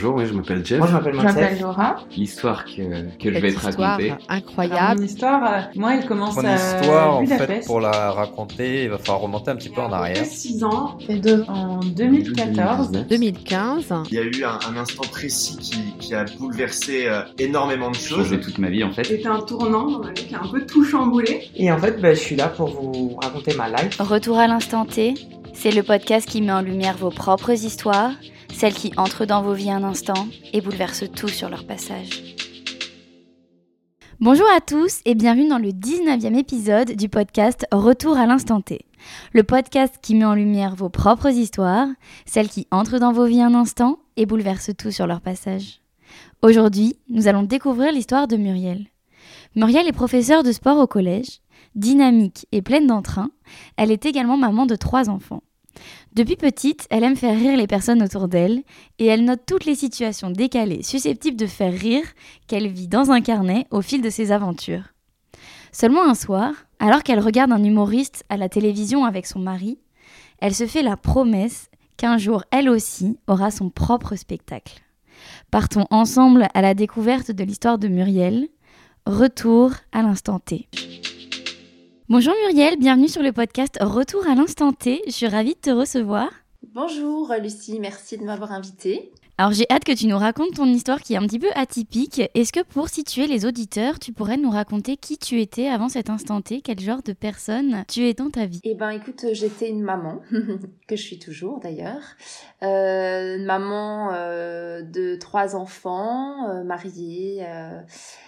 [0.00, 0.78] bonjour, oui, je m'appelle Jeff.
[0.78, 1.62] Moi, je m'appelle Je m'appelle Mathilde.
[1.62, 1.96] Laura.
[2.16, 4.14] L'histoire que, que je vais te raconter.
[4.28, 5.00] Incroyable.
[5.00, 8.90] mon histoire, euh, moi, elle commence Mon à histoire, en fait, pour la raconter, il
[8.90, 10.24] va falloir remonter un petit peu en arrière.
[10.24, 12.92] 6 ans, fait deux en 2014.
[13.08, 13.94] 2015.
[14.10, 17.96] Il y a eu un, un instant précis qui, qui a bouleversé euh, énormément de
[17.96, 18.24] choses.
[18.24, 19.04] Changé toute ma vie en fait.
[19.04, 21.50] C'était un tournant dans ma vie qui a un peu tout chamboulé.
[21.56, 24.00] Et en fait, bah, je suis là pour vous raconter ma life.
[24.00, 25.14] Retour à l'instant T,
[25.52, 28.12] c'est le podcast qui met en lumière vos propres histoires,
[28.52, 32.36] celles qui entrent dans vos vies un instant et bouleversent tout sur leur passage.
[34.20, 38.84] Bonjour à tous et bienvenue dans le 19e épisode du podcast Retour à l'instant T.
[39.32, 41.88] Le podcast qui met en lumière vos propres histoires,
[42.26, 45.80] celles qui entrent dans vos vies un instant et bouleversent tout sur leur passage.
[46.42, 48.88] Aujourd'hui, nous allons découvrir l'histoire de Muriel.
[49.56, 51.40] Muriel est professeure de sport au collège,
[51.74, 53.30] dynamique et pleine d'entrain.
[53.76, 55.42] Elle est également maman de trois enfants.
[56.12, 58.62] Depuis petite, elle aime faire rire les personnes autour d'elle
[58.98, 62.04] et elle note toutes les situations décalées susceptibles de faire rire
[62.48, 64.92] qu'elle vit dans un carnet au fil de ses aventures.
[65.70, 69.78] Seulement un soir, alors qu'elle regarde un humoriste à la télévision avec son mari,
[70.40, 74.80] elle se fait la promesse qu'un jour elle aussi aura son propre spectacle.
[75.52, 78.48] Partons ensemble à la découverte de l'histoire de Muriel.
[79.06, 80.68] Retour à l'instant T.
[82.10, 85.00] Bonjour Muriel, bienvenue sur le podcast Retour à l'instant T.
[85.06, 86.28] Je suis ravie de te recevoir.
[86.74, 89.12] Bonjour Lucie, merci de m'avoir invitée.
[89.40, 92.20] Alors j'ai hâte que tu nous racontes ton histoire qui est un petit peu atypique.
[92.34, 96.10] Est-ce que pour situer les auditeurs, tu pourrais nous raconter qui tu étais avant cet
[96.10, 96.60] instant T?
[96.60, 98.60] Quel genre de personne tu es dans ta vie?
[98.64, 100.20] Eh ben écoute, j'étais une maman,
[100.86, 102.02] que je suis toujours d'ailleurs.
[102.62, 107.80] Euh, maman euh, de trois enfants, euh, mariée, euh,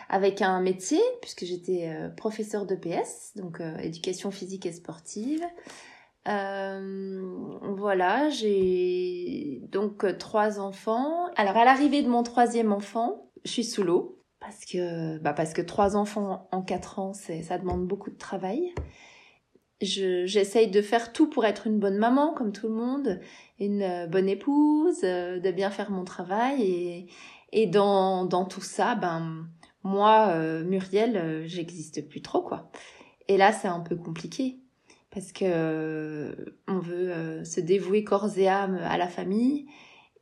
[0.08, 5.42] avec un métier, puisque j'étais euh, professeure de PS, donc euh, éducation physique et sportive.
[6.28, 7.20] Euh,
[7.76, 11.26] voilà, j'ai donc euh, trois enfants.
[11.36, 15.52] Alors à l'arrivée de mon troisième enfant, je suis sous l'eau parce que bah parce
[15.52, 18.72] que trois enfants en quatre ans, ça demande beaucoup de travail.
[19.80, 23.20] Je j'essaye de faire tout pour être une bonne maman comme tout le monde,
[23.58, 27.08] une euh, bonne épouse, de bien faire mon travail
[27.52, 29.46] et dans dans tout ça, ben
[29.82, 32.70] moi Muriel, j'existe plus trop quoi.
[33.28, 34.61] Et là, c'est un peu compliqué
[35.12, 36.34] parce que euh,
[36.66, 39.66] on veut euh, se dévouer corps et âme à la famille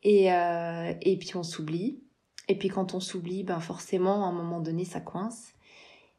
[0.02, 2.02] et euh, et puis on s'oublie.
[2.48, 5.54] Et puis quand on s'oublie ben forcément à un moment donné ça coince.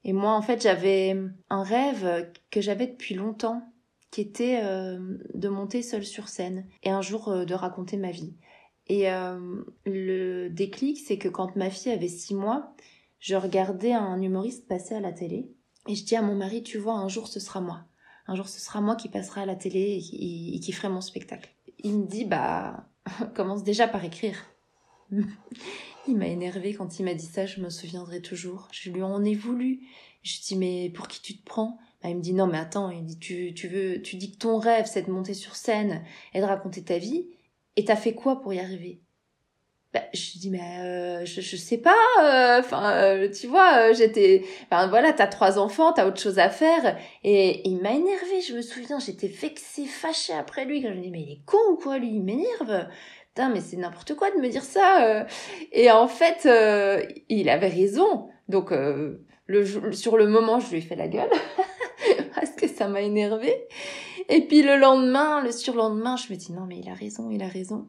[0.03, 1.15] Et moi en fait j'avais
[1.49, 3.61] un rêve que j'avais depuis longtemps
[4.09, 8.33] qui était de monter seule sur scène et un jour de raconter ma vie.
[8.87, 9.07] Et
[9.85, 12.73] le déclic c'est que quand ma fille avait six mois
[13.19, 15.51] je regardais un humoriste passer à la télé
[15.87, 17.85] et je dis à mon mari tu vois un jour ce sera moi
[18.27, 21.49] un jour ce sera moi qui passera à la télé et qui, ferai mon spectacle.
[21.79, 22.87] Il me dit, bah,
[23.35, 24.37] commence déjà par écrire.
[26.07, 28.67] il m'a énervé quand il m'a dit ça, je me souviendrai toujours.
[28.71, 29.81] Je lui en ai voulu.
[30.23, 31.77] Je dis, mais pour qui tu te prends?
[32.01, 34.37] Bah, Il me dit, non, mais attends, il dit, tu, tu veux, tu dis que
[34.37, 37.27] ton rêve, c'est de monter sur scène et de raconter ta vie,
[37.75, 39.01] et t'as fait quoi pour y arriver?
[39.93, 41.97] Bah, je dis mais euh, je, je sais pas
[42.59, 46.49] enfin euh, tu vois euh, j'étais enfin voilà t'as trois enfants t'as autre chose à
[46.49, 46.97] faire.
[47.25, 50.81] Et, il m'a énervé je me souviens j'étais vexée fâchée après lui.
[50.81, 52.87] Quand je me dis mais il est con ou quoi lui il m'énerve.
[53.27, 55.23] Putain mais c'est n'importe quoi de me dire ça euh.
[55.73, 58.29] et en fait euh, il avait raison.
[58.47, 61.29] Donc euh, le, sur le moment je lui ai fait la gueule
[62.35, 63.67] parce que ça m'a énervé
[64.29, 67.43] et puis le lendemain le surlendemain je me dis non mais il a raison il
[67.43, 67.87] a raison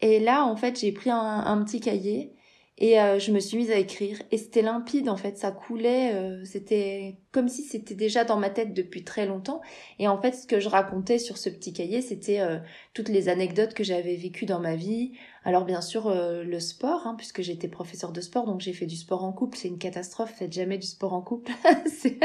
[0.00, 2.34] et là, en fait, j'ai pris un, petit cahier
[2.78, 4.18] et euh, je me suis mise à écrire.
[4.30, 6.14] Et c'était limpide, en fait, ça coulait.
[6.14, 9.60] euh, c'était comme si c'était déjà dans ma tête depuis très longtemps.
[9.98, 12.58] Et en fait, ce que je racontais sur ce petit cahier, c'était euh,
[12.92, 15.12] toutes les anecdotes que j'avais vécues dans ma vie.
[15.44, 18.86] Alors bien sûr, euh, le sport, hein, puisque j'étais professeur de sport, donc j'ai fait
[18.86, 19.58] du sport en couple.
[19.58, 21.52] C'est une catastrophe, faites jamais du sport en couple.
[21.86, 22.18] c'est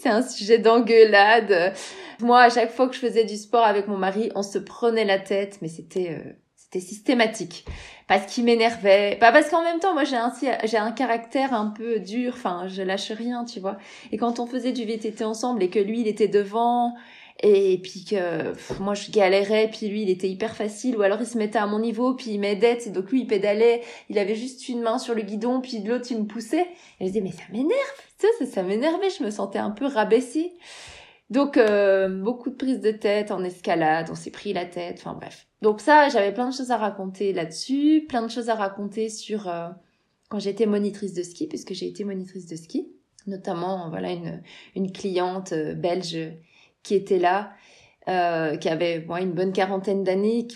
[0.00, 1.74] c'est un sujet d'engueulade.
[2.20, 5.04] Moi, à chaque fois que je faisais du sport avec mon mari, on se prenait
[5.04, 6.38] la tête, mais c'était...
[6.72, 7.64] c'était systématique.
[8.06, 9.16] Parce qu'il m'énervait.
[9.20, 10.32] Pas parce qu'en même temps moi j'ai un
[10.64, 12.32] j'ai un caractère un peu dur.
[12.34, 13.76] Enfin je lâche rien tu vois.
[14.12, 16.94] Et quand on faisait du VTT ensemble et que lui il était devant
[17.42, 21.26] et puis que moi je galérais puis lui il était hyper facile ou alors il
[21.26, 24.68] se mettait à mon niveau puis il m'aidait donc lui il pédalait il avait juste
[24.68, 26.68] une main sur le guidon puis de l'autre il me poussait.
[27.00, 27.74] Et je disais mais ça m'énerve.
[28.18, 29.10] Ça ça, ça m'énervait.
[29.10, 30.52] Je me sentais un peu rabaissée
[31.30, 35.14] donc euh, beaucoup de prises de tête en escalade, on s'est pris la tête, enfin
[35.14, 35.46] bref.
[35.62, 39.48] Donc ça, j'avais plein de choses à raconter là-dessus, plein de choses à raconter sur
[39.48, 39.68] euh,
[40.28, 42.88] quand j'étais monitrice de ski, puisque j'ai été monitrice de ski,
[43.26, 44.42] notamment voilà une,
[44.74, 46.18] une cliente euh, belge
[46.82, 47.52] qui était là,
[48.08, 50.48] euh, qui avait une bonne quarantaine d'années,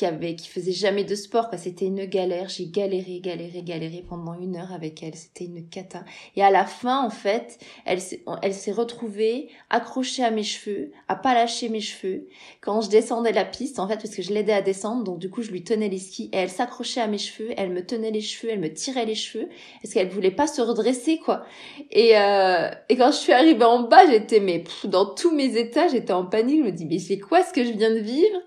[0.00, 1.58] qui avait, faisait jamais de sport, quoi.
[1.58, 2.48] C'était une galère.
[2.48, 5.14] J'ai galéré, galéré, galéré pendant une heure avec elle.
[5.14, 6.06] C'était une cata.
[6.36, 7.98] Et à la fin, en fait, elle,
[8.40, 12.28] elle s'est retrouvée accrochée à mes cheveux, à pas lâcher mes cheveux.
[12.62, 15.28] Quand je descendais la piste, en fait, parce que je l'aidais à descendre, donc du
[15.28, 18.10] coup, je lui tenais les skis et elle s'accrochait à mes cheveux, elle me tenait
[18.10, 19.50] les cheveux, elle me tirait les cheveux,
[19.82, 21.44] parce qu'elle voulait pas se redresser, quoi.
[21.90, 25.88] Et, euh, et quand je suis arrivée en bas, j'étais, mais dans tous mes états,
[25.88, 26.60] j'étais en panique.
[26.60, 28.38] Je me dis, mais c'est quoi ce que je viens de vivre?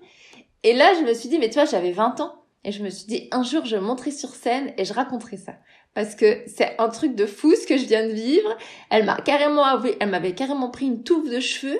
[0.64, 2.42] Et là, je me suis dit, mais tu vois, j'avais 20 ans.
[2.64, 5.52] Et je me suis dit, un jour, je monterai sur scène et je raconterai ça.
[5.92, 8.56] Parce que c'est un truc de fou ce que je viens de vivre.
[8.90, 11.78] Elle m'a carrément avoué, elle m'avait carrément pris une touffe de cheveux.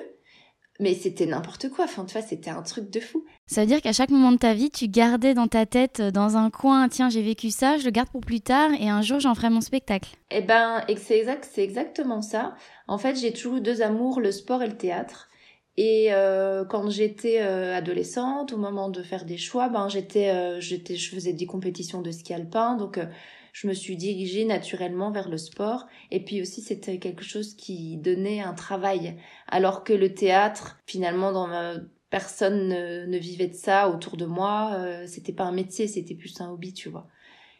[0.79, 1.85] Mais c'était n'importe quoi.
[1.85, 3.25] Enfin, tu vois, c'était un truc de fou.
[3.47, 6.11] Ça veut dire qu'à chaque moment de ta vie, tu gardais dans ta tête, euh,
[6.11, 9.01] dans un coin, tiens, j'ai vécu ça, je le garde pour plus tard et un
[9.01, 10.09] jour j'en ferai mon spectacle.
[10.31, 12.55] Eh ben, c'est exact, c'est exactement ça.
[12.87, 15.29] En fait, j'ai toujours eu deux amours, le sport et le théâtre.
[15.77, 20.61] Et euh, quand j'étais euh, adolescente, au moment de faire des choix, ben j'étais, euh,
[20.61, 23.05] j'étais, je faisais des compétitions de ski alpin, donc euh,
[23.51, 25.85] je me suis dirigée naturellement vers le sport.
[26.11, 29.17] Et puis aussi, c'était quelque chose qui donnait un travail,
[29.47, 31.73] alors que le théâtre, finalement, dans ma
[32.09, 34.75] personne ne, ne vivait de ça autour de moi.
[34.75, 37.07] euh, c'était pas un métier, c'était plus un hobby, tu vois.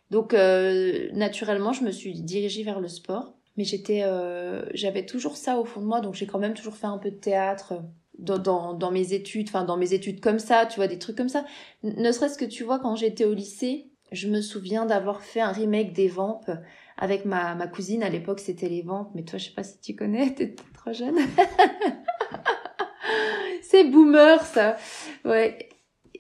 [0.10, 4.04] Donc euh, naturellement, je me suis dirigée vers le sport, mais j'étais,
[4.74, 7.10] j'avais toujours ça au fond de moi, donc j'ai quand même toujours fait un peu
[7.12, 7.74] de théâtre
[8.20, 11.18] dans, dans, dans mes études, enfin dans mes études comme ça, tu vois, des trucs
[11.18, 11.46] comme ça.
[11.84, 15.52] Ne serait-ce que tu vois, quand j'étais au lycée, je me souviens d'avoir fait un
[15.52, 16.52] remake des Vampes
[16.98, 18.04] avec ma, ma cousine.
[18.04, 20.94] À l'époque, c'était les Vampes, mais toi, je sais pas si tu connais, t'es trop
[20.94, 21.18] jeune.
[23.62, 24.78] C'est boomer ça.
[25.26, 25.70] Ouais.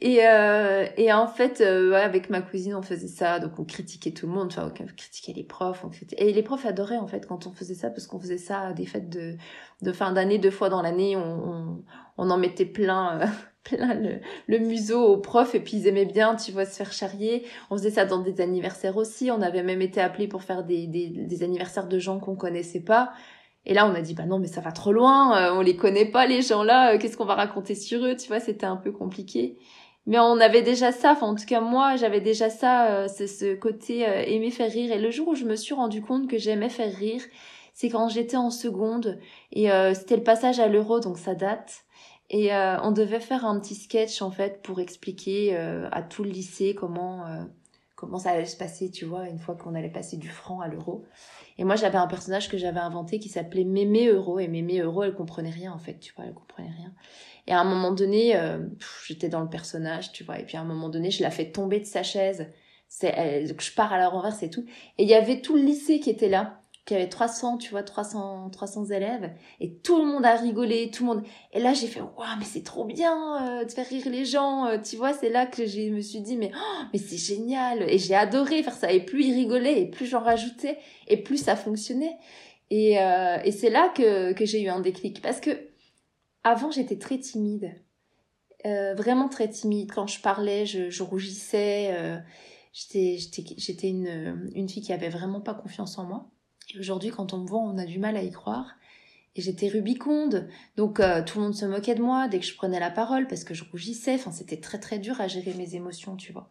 [0.05, 3.65] Et, euh, et en fait, euh, ouais, avec ma cousine, on faisait ça, donc on
[3.65, 6.23] critiquait tout le monde, enfin, on critiquait les profs, on critiquait...
[6.23, 8.73] et les profs adoraient en fait quand on faisait ça, parce qu'on faisait ça à
[8.73, 11.83] des fêtes de, fin d'année, deux fois dans l'année, on,
[12.19, 13.25] on, en mettait plein, euh,
[13.63, 16.93] plein le, le museau aux profs, et puis ils aimaient bien, tu vois, se faire
[16.93, 17.43] charrier.
[17.71, 20.85] On faisait ça dans des anniversaires aussi, on avait même été appelés pour faire des,
[20.85, 23.11] des, des anniversaires de gens qu'on connaissait pas.
[23.65, 25.75] Et là, on a dit, bah non, mais ça va trop loin, euh, on les
[25.75, 28.77] connaît pas, les gens-là, euh, qu'est-ce qu'on va raconter sur eux, tu vois, c'était un
[28.77, 29.57] peu compliqué.
[30.07, 33.25] Mais on avait déjà ça, enfin, en tout cas, moi, j'avais déjà ça, euh, ce,
[33.25, 34.91] ce côté euh, aimer faire rire.
[34.91, 37.23] Et le jour où je me suis rendu compte que j'aimais faire rire,
[37.73, 39.19] c'est quand j'étais en seconde,
[39.51, 41.85] et euh, c'était le passage à l'euro, donc ça date.
[42.29, 46.23] Et euh, on devait faire un petit sketch, en fait, pour expliquer euh, à tout
[46.23, 47.43] le lycée comment, euh,
[48.05, 50.67] comment ça allait se passer, tu vois, une fois qu'on allait passer du franc à
[50.67, 51.05] l'euro.
[51.57, 54.39] Et moi, j'avais un personnage que j'avais inventé qui s'appelait Mémé Euro.
[54.39, 56.93] Et Mémé Euro, elle comprenait rien, en fait, tu vois, elle comprenait rien.
[57.47, 58.59] Et à un moment donné, euh,
[59.05, 60.39] j'étais dans le personnage, tu vois.
[60.39, 62.47] Et puis à un moment donné, je la fais tomber de sa chaise.
[62.87, 64.65] C'est, je pars à la renverse et tout.
[64.97, 67.81] Et il y avait tout le lycée qui était là, qui avait 300, tu vois,
[67.83, 69.33] 300, 300 élèves.
[69.59, 71.23] Et tout le monde a rigolé, tout le monde.
[71.51, 74.65] Et là, j'ai fait, waouh, mais c'est trop bien euh, de faire rire les gens.
[74.67, 77.89] euh, tu vois, c'est là que je me suis dit, mais, oh, mais c'est génial.
[77.89, 78.91] Et j'ai adoré faire ça.
[78.91, 80.77] Et plus ils rigolaient, et plus j'en rajoutais,
[81.07, 82.17] et plus ça fonctionnait.
[82.69, 85.21] Et, euh, et c'est là que, que j'ai eu un déclic.
[85.21, 85.49] Parce que
[86.43, 87.71] avant, j'étais très timide.
[88.67, 89.91] Euh, vraiment très timide.
[89.91, 91.89] Quand je parlais, je, je rougissais.
[91.93, 92.17] euh,
[92.73, 96.29] j'étais, une, une fille qui avait vraiment pas confiance en moi.
[96.79, 98.75] Aujourd'hui, quand on me voit, on a du mal à y croire.
[99.35, 100.47] Et j'étais rubiconde.
[100.77, 103.27] Donc, euh, tout le monde se moquait de moi dès que je prenais la parole
[103.27, 104.15] parce que je rougissais.
[104.15, 106.49] Enfin, c'était très, très dur à gérer mes émotions, tu vois.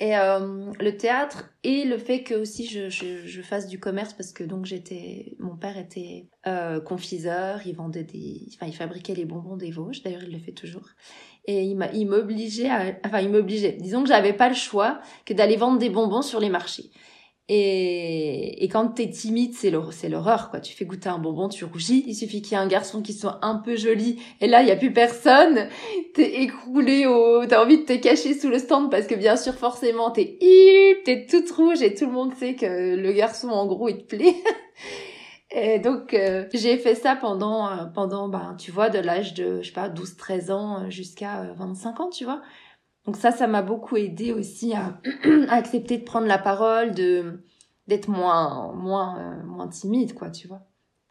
[0.00, 4.42] Et euh, le théâtre et le fait que aussi je, fasse du commerce parce que
[4.42, 9.56] donc j'étais mon père était euh, confiseur il vendait des enfin il fabriquait les bonbons
[9.56, 10.88] des Vosges d'ailleurs il le fait toujours
[11.44, 12.70] et il m'a il m'obligeait
[13.04, 16.48] enfin il disons que j'avais pas le choix que d'aller vendre des bonbons sur les
[16.48, 16.90] marchés
[17.52, 20.60] et, et quand t'es timide, c'est l'hor- c'est l'horreur, quoi.
[20.60, 22.04] Tu fais goûter un bonbon, tu rougis.
[22.06, 24.20] Il suffit qu'il y ait un garçon qui soit un peu joli.
[24.40, 25.66] Et là, il y a plus personne.
[26.14, 29.54] T'es écroulé au, t'as envie de te cacher sous le stand parce que bien sûr,
[29.54, 30.38] forcément, t'es
[31.04, 34.16] t'es toute rouge et tout le monde sait que le garçon, en gros, il te
[34.16, 34.34] plaît.
[35.52, 39.60] Et donc, euh, j'ai fait ça pendant, euh, pendant, ben, tu vois, de l'âge de,
[39.62, 42.40] je sais pas, 12, 13 ans euh, jusqu'à euh, 25 ans, tu vois.
[43.10, 45.00] Donc ça, ça m'a beaucoup aidé aussi à,
[45.48, 47.42] accepter de prendre la parole, de
[47.88, 50.62] d'être moins moins euh, moins timide, quoi, tu vois.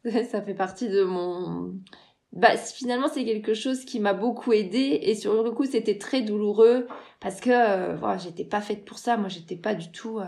[0.32, 1.74] Ça fait partie de mon.
[2.32, 6.22] Bah finalement, c'est quelque chose qui m'a beaucoup aidé et sur le coup, c'était très
[6.22, 6.88] douloureux
[7.20, 9.18] parce que euh, voilà, j'étais pas faite pour ça.
[9.18, 10.26] Moi, j'étais pas du tout euh,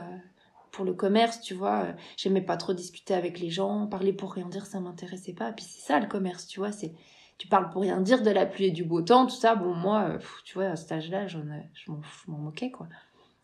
[0.71, 1.85] pour le commerce, tu vois.
[2.17, 5.53] J'aimais pas trop discuter avec les gens, parler pour rien dire, ça m'intéressait pas.
[5.53, 6.91] Puis c'est ça le commerce, tu vois, c'est
[7.41, 9.55] tu parles pour rien dire de la pluie et du beau temps, tout ça.
[9.55, 11.39] Bon, moi, euh, tu vois, à cet âge-là, je
[12.27, 12.85] m'en moquais, quoi.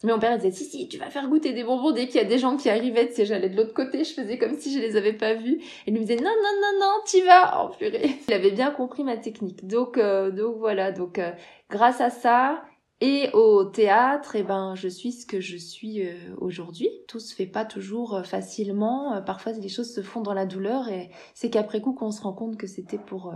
[0.04, 2.24] Mais mon père disait, si, si, tu vas faire goûter des bonbons dès qu'il y
[2.24, 4.72] a des gens qui arrivaient, tu sais, j'allais de l'autre côté, je faisais comme si
[4.72, 5.56] je les avais pas vus.
[5.56, 8.20] Et il me disait, non, non, non, non, tu vas, oh purée.
[8.28, 9.66] Il avait bien compris ma technique.
[9.66, 11.32] Donc, euh, donc voilà, donc, euh,
[11.72, 12.64] grâce à ça,
[13.02, 16.90] Et au théâtre, eh ben, je suis ce que je suis aujourd'hui.
[17.08, 19.22] Tout se fait pas toujours facilement.
[19.24, 22.34] Parfois, les choses se font dans la douleur et c'est qu'après coup qu'on se rend
[22.34, 23.34] compte que c'était pour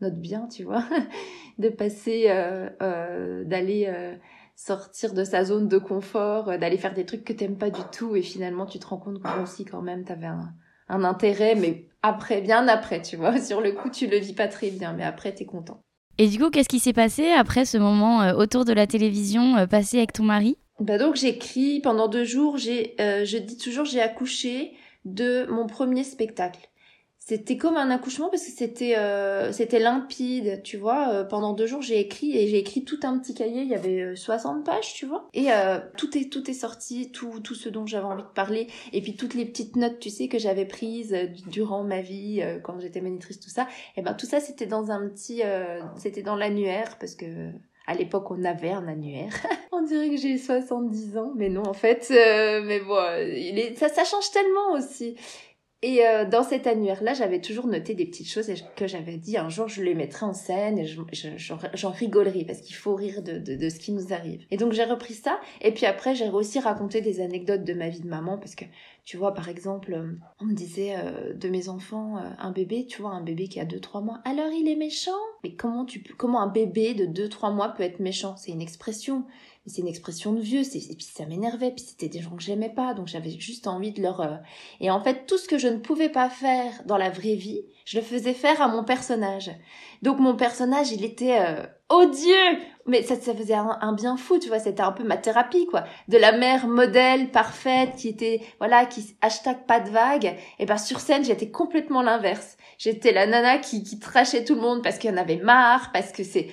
[0.00, 0.84] notre bien, tu vois,
[1.58, 4.14] de passer, euh, euh, d'aller euh,
[4.56, 8.16] sortir de sa zone de confort, d'aller faire des trucs que t'aimes pas du tout
[8.16, 10.52] et finalement tu te rends compte que aussi quand même t'avais un,
[10.88, 13.40] un intérêt, mais après, bien après, tu vois.
[13.40, 15.80] Sur le coup, tu le vis pas très bien, mais après, t'es content.
[16.18, 19.96] Et du coup, qu'est-ce qui s'est passé après ce moment autour de la télévision passé
[19.98, 20.58] avec ton mari?
[20.78, 22.56] Bah donc j'écris pendant deux jours.
[22.56, 24.74] J'ai, je dis toujours, j'ai accouché
[25.04, 26.68] de mon premier spectacle.
[27.26, 31.08] C'était comme un accouchement parce que c'était euh, c'était limpide, tu vois.
[31.08, 33.62] Euh, pendant deux jours, j'ai écrit et j'ai écrit tout un petit cahier.
[33.62, 35.26] Il y avait euh, 60 pages, tu vois.
[35.32, 38.66] Et euh, tout est tout est sorti, tout tout ce dont j'avais envie de parler.
[38.92, 42.40] Et puis toutes les petites notes, tu sais, que j'avais prises euh, durant ma vie
[42.42, 43.68] euh, quand j'étais monitrice, tout ça.
[43.96, 47.50] Et ben tout ça, c'était dans un petit, euh, c'était dans l'annuaire parce que
[47.86, 49.32] à l'époque, on avait un annuaire.
[49.72, 52.06] on dirait que j'ai 70 ans, mais non, en fait.
[52.10, 53.76] euh, mais bon, euh, il est...
[53.78, 55.16] ça, ça change tellement aussi.
[55.86, 59.18] Et euh, dans cet annuaire-là, j'avais toujours noté des petites choses et je- que j'avais
[59.18, 62.62] dit un jour je les mettrai en scène et je- je- j'en j'en rigolerai parce
[62.62, 64.46] qu'il faut rire de, ce qui nous arrive.
[64.50, 67.90] Et donc j'ai repris ça et puis après j'ai aussi raconté des anecdotes de ma
[67.90, 68.64] vie de maman parce que
[69.04, 73.02] tu vois par exemple euh, on me disait euh, de mes enfants un bébé tu
[73.02, 75.10] vois un bébé qui a 2-3 mois alors il est méchant!
[75.42, 78.36] Mais comment tu comment un bébé de 2-3 mois peut être méchant?
[78.38, 79.24] C'est une expression
[79.66, 82.68] c'est une expression de vieux et puis ça m'énervait puis c'était des gens que j'aimais
[82.70, 84.36] pas donc j'avais juste envie de leur euh,
[84.80, 87.62] et en fait, tout ce que je ne pouvais pas faire dans la vraie vie,
[87.84, 89.50] je le faisais faire à mon personnage.
[90.02, 94.48] Donc mon personnage, il était euh, odieux, mais ça, ça faisait un, bien fou, tu
[94.48, 94.58] vois.
[94.58, 95.84] C'était un peu ma thérapie, quoi.
[96.08, 100.36] De la mère modèle parfaite qui était, voilà, qui hashtag pas de vague.
[100.58, 102.56] Et ben sur scène, j'étais complètement l'inverse.
[102.78, 105.92] J'étais la nana qui, qui trachait tout le monde parce qu'il y en avait marre,
[105.92, 106.48] parce que c'est,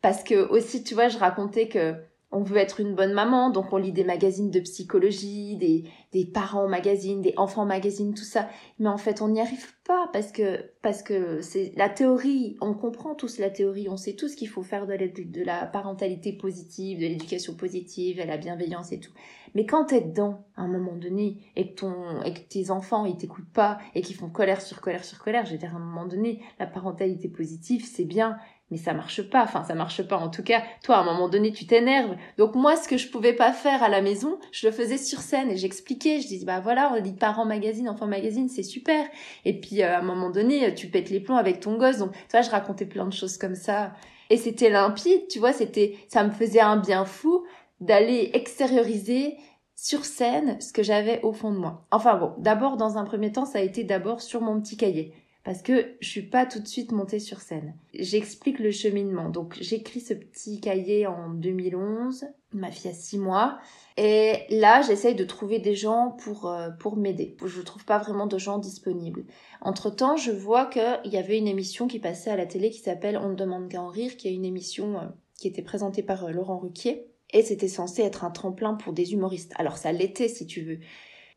[0.00, 1.94] parce que aussi, tu vois, je racontais que
[2.30, 5.84] on veut être une bonne maman, donc on lit des magazines de psychologie, des,
[6.16, 8.48] des parents magazines, des enfants magazines, tout ça.
[8.78, 12.56] Mais en fait, on n'y arrive pas parce que parce que c'est la théorie.
[12.62, 15.66] On comprend tous la théorie, on sait tous qu'il faut faire de la, de la
[15.66, 19.12] parentalité positive, de l'éducation positive, de la bienveillance et tout.
[19.54, 23.04] Mais quand t'es dedans, à un moment donné, et que ton et que tes enfants
[23.04, 25.76] ils t'écoutent pas et qu'ils font colère sur colère sur colère, je veux dire à
[25.76, 28.38] un moment donné, la parentalité positive c'est bien,
[28.70, 29.44] mais ça marche pas.
[29.44, 30.16] Enfin, ça marche pas.
[30.16, 32.16] En tout cas, toi, à un moment donné, tu t'énerves.
[32.36, 35.20] Donc moi, ce que je pouvais pas faire à la maison, je le faisais sur
[35.20, 36.05] scène et j'expliquais.
[36.20, 39.06] Je disais, bah voilà, on lit parents magazine, enfants magazine, c'est super.
[39.44, 41.98] Et puis euh, à un moment donné, tu pètes les plombs avec ton gosse.
[41.98, 43.92] Donc, tu vois, je racontais plein de choses comme ça.
[44.30, 45.52] Et c'était limpide, tu vois.
[45.52, 47.44] C'était, ça me faisait un bien fou
[47.80, 49.36] d'aller extérioriser
[49.74, 51.86] sur scène ce que j'avais au fond de moi.
[51.90, 55.12] Enfin bon, d'abord, dans un premier temps, ça a été d'abord sur mon petit cahier
[55.46, 57.76] parce que je suis pas tout de suite montée sur scène.
[57.94, 59.28] J'explique le cheminement.
[59.28, 63.56] Donc j'écris ce petit cahier en 2011, ma fille a six mois,
[63.96, 67.36] et là j'essaye de trouver des gens pour euh, pour m'aider.
[67.44, 69.24] Je trouve pas vraiment de gens disponibles.
[69.60, 72.80] Entre temps, je vois qu'il y avait une émission qui passait à la télé qui
[72.80, 75.04] s'appelle On ne demande qu'à en rire, qui est une émission euh,
[75.38, 77.06] qui était présentée par euh, Laurent Ruquier.
[77.32, 79.52] Et c'était censé être un tremplin pour des humoristes.
[79.54, 80.78] Alors ça l'était si tu veux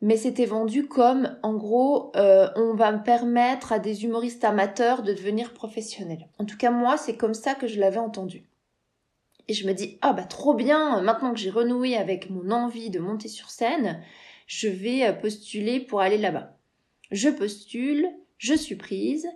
[0.02, 5.04] mais c'était vendu comme, en gros, euh, on va me permettre à des humoristes amateurs
[5.04, 6.30] de devenir professionnels.
[6.38, 8.46] En tout cas, moi, c'est comme ça que je l'avais entendu.
[9.50, 12.92] Et je me dis, ah bah trop bien, maintenant que j'ai renoué avec mon envie
[12.92, 14.02] de monter sur scène,
[14.48, 16.56] je vais euh, postuler pour aller là-bas.
[17.12, 19.28] Je postule, je suis prise,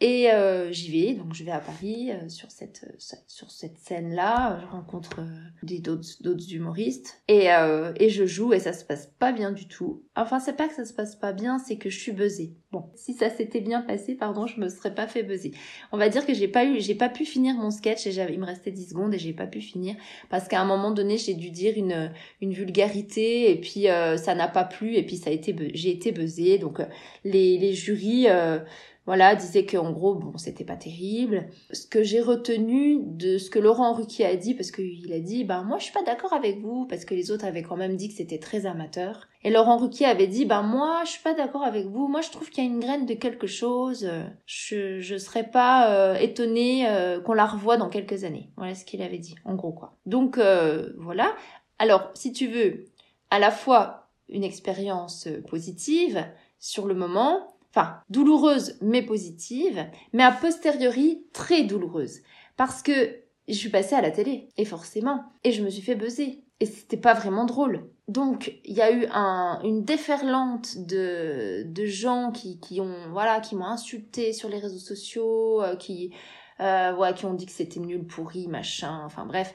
[0.00, 3.78] et euh, j'y vais, donc je vais à Paris euh, sur cette euh, sur cette
[3.78, 8.74] scène-là, je rencontre euh, des d'autres d'autres humoristes et euh, et je joue et ça
[8.74, 10.04] se passe pas bien du tout.
[10.14, 12.54] Enfin c'est pas que ça se passe pas bien, c'est que je suis buzzée.
[12.76, 15.52] Bon, si ça s'était bien passé, pardon, je me serais pas fait buzzer.
[15.92, 18.38] On va dire que j'ai pas eu j'ai pas pu finir mon sketch et il
[18.38, 19.94] me restait 10 secondes et j'ai pas pu finir
[20.28, 24.46] parce qu'à un moment donné, j'ai dû dire une vulgarité et puis euh, ça n'a
[24.46, 26.84] pas plu et puis ça a été j'ai été buzzée donc euh,
[27.24, 28.58] les jurys euh,
[29.06, 31.46] voilà, disait qu'en gros, bon, c'était pas terrible.
[31.70, 35.44] Ce que j'ai retenu de ce que Laurent Ruquier a dit, parce qu'il a dit,
[35.44, 37.96] ben moi je suis pas d'accord avec vous, parce que les autres avaient quand même
[37.96, 39.28] dit que c'était très amateur.
[39.44, 42.30] Et Laurent Ruquier avait dit, ben moi je suis pas d'accord avec vous, moi je
[42.30, 44.10] trouve qu'il y a une graine de quelque chose,
[44.44, 48.50] je, je serais pas euh, étonnée euh, qu'on la revoie dans quelques années.
[48.56, 49.96] Voilà ce qu'il avait dit, en gros quoi.
[50.06, 51.34] Donc euh, voilà.
[51.78, 52.86] Alors, si tu veux,
[53.30, 56.24] à la fois une expérience euh, positive
[56.58, 62.20] sur le moment, enfin douloureuse mais positive, mais a posteriori très douloureuse
[62.56, 65.94] parce que je suis passée à la télé et forcément et je me suis fait
[65.94, 67.90] buzzer et c'était pas vraiment drôle.
[68.08, 73.40] Donc il y a eu un, une déferlante de, de gens qui, qui ont voilà
[73.40, 76.14] qui m'ont insulté sur les réseaux sociaux, euh, qui
[76.60, 79.52] euh, ouais, qui ont dit que c'était nul pourri machin, enfin bref.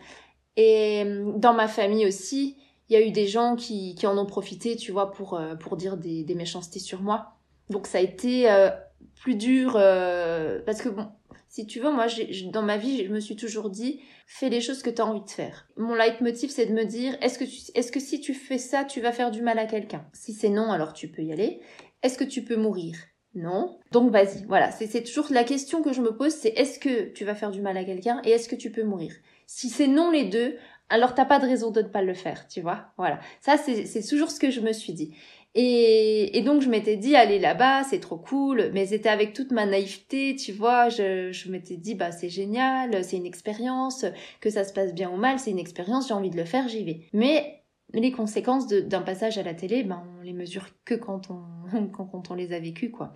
[0.58, 2.58] Et euh, dans ma famille aussi,
[2.90, 5.56] il y a eu des gens qui, qui en ont profité, tu vois, pour, euh,
[5.56, 7.38] pour dire des, des méchancetés sur moi.
[7.70, 8.70] Donc ça a été euh,
[9.16, 11.08] plus dur euh, parce que bon,
[11.52, 14.62] si tu veux, moi, j'ai- dans ma vie, je me suis toujours dit, fais les
[14.62, 15.68] choses que tu as envie de faire.
[15.76, 17.44] Mon leitmotiv, c'est de me dire, est-ce que,
[17.78, 20.06] est-ce que si tu fais ça, tu vas faire du mal à quelqu'un?
[20.14, 21.60] Si c'est non, alors tu peux y aller.
[22.04, 22.96] Est-ce que tu peux mourir?
[23.36, 23.80] Non.
[23.92, 24.72] Donc vas-y, voilà.
[24.72, 27.62] C'est toujours la question que je me pose, c'est est-ce que tu vas faire du
[27.62, 29.14] mal à quelqu'un et est-ce que tu peux mourir?
[29.46, 30.56] Si c'est non les deux,
[30.88, 32.88] alors t'as pas de raison de ne pas le faire, tu vois?
[32.98, 33.20] Voilà.
[33.42, 35.14] Ça, c'est toujours ce que je me suis dit.
[35.54, 39.66] Et, donc je m'étais dit aller là-bas, c'est trop cool, mais c'était avec toute ma
[39.66, 44.06] naïveté, tu vois, je, je m'étais dit bah c'est génial, c'est une expérience,
[44.40, 46.70] que ça se passe bien ou mal, c'est une expérience, j'ai envie de le faire,
[46.70, 47.02] j'y vais.
[47.14, 51.42] Mais les conséquences d'un passage à la télé, ben on les mesure que quand on
[51.92, 53.14] quand, quand on les a vécues quoi.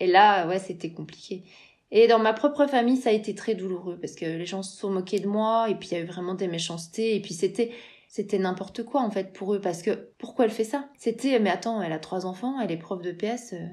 [0.00, 1.44] Et là ouais c'était compliqué.
[1.92, 4.76] Et dans ma propre famille, ça a été très douloureux parce que les gens se
[4.76, 7.32] sont moqués de moi et puis il y a eu vraiment des méchancetés et puis
[7.32, 7.70] c'était
[8.08, 10.88] c'était n'importe quoi en fait pour eux parce que pourquoi elle fait ça?
[10.96, 13.66] C'était mais attends, elle a trois enfants, elle est prof de PS, euh,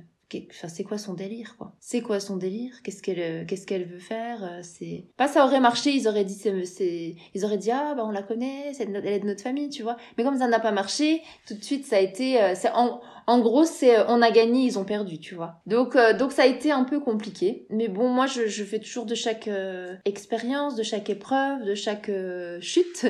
[0.49, 1.75] enfin c'est quoi son délire quoi?
[1.79, 2.81] C'est quoi son délire?
[2.83, 4.43] Qu'est-ce qu'elle euh, qu'est-ce qu'elle veut faire?
[4.43, 8.03] Euh, C'est pas ça aurait marché, ils auraient dit c'est ils auraient dit ah bah
[8.05, 9.97] on la connaît, elle est de notre famille, tu vois.
[10.17, 12.39] Mais comme ça n'a pas marché, tout de suite ça a été
[13.25, 15.61] en gros, c'est on a gagné, ils ont perdu, tu vois.
[15.65, 17.65] Donc, donc ça a été un peu compliqué.
[17.69, 19.49] Mais bon, moi, je, fais toujours de chaque
[20.03, 22.11] expérience, de chaque épreuve, de chaque
[22.59, 23.05] chute,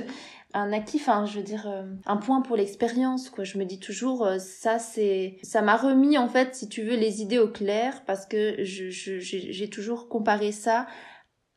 [0.53, 0.97] un acquis.
[0.97, 3.43] Enfin, je veux dire, euh, un point pour l'expérience, quoi.
[3.43, 6.95] Je me dis toujours, euh, ça, c'est, ça m'a remis en fait, si tu veux,
[6.95, 10.87] les idées au clair, parce que j'ai toujours comparé ça.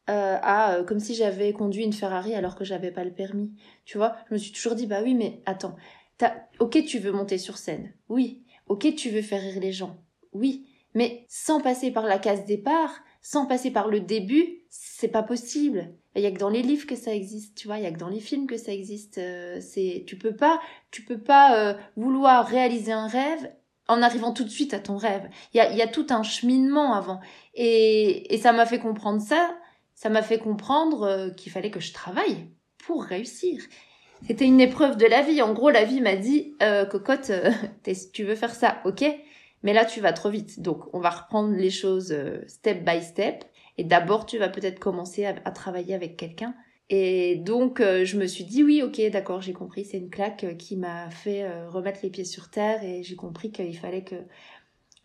[0.08, 3.52] euh, à comme si j'avais conduit une Ferrari alors que j'avais pas le permis.
[3.84, 5.76] Tu vois, je me suis toujours dit bah oui mais attends,
[6.60, 9.96] ok tu veux monter sur scène, oui, Ok, tu veux faire rire les gens.
[10.32, 10.66] Oui.
[10.94, 15.94] Mais sans passer par la case départ, sans passer par le début, c'est pas possible.
[16.16, 17.92] Il y a que dans les livres que ça existe, tu vois, il y a
[17.92, 19.18] que dans les films que ça existe.
[19.18, 23.52] euh, c'est, tu peux pas, tu peux pas euh, vouloir réaliser un rêve
[23.88, 25.28] en arrivant tout de suite à ton rêve.
[25.52, 27.20] Il y a, y a tout un cheminement avant.
[27.54, 29.56] Et, et ça m'a fait comprendre ça.
[29.94, 33.62] Ça m'a fait comprendre euh, qu'il fallait que je travaille pour réussir.
[34.26, 35.42] C'était une épreuve de la vie.
[35.42, 36.54] En gros, la vie m'a dit,
[36.90, 37.30] cocotte,
[38.12, 39.04] tu veux faire ça, ok?
[39.62, 40.60] Mais là, tu vas trop vite.
[40.60, 43.44] Donc, on va reprendre les choses step by step.
[43.78, 46.54] Et d'abord, tu vas peut-être commencer à, travailler avec quelqu'un.
[46.88, 49.84] Et donc, euh, je me suis dit, oui, ok, d'accord, j'ai compris.
[49.84, 52.82] C'est une claque euh, qui m'a fait euh, remettre les pieds sur terre.
[52.84, 54.14] Et j'ai compris qu'il fallait que,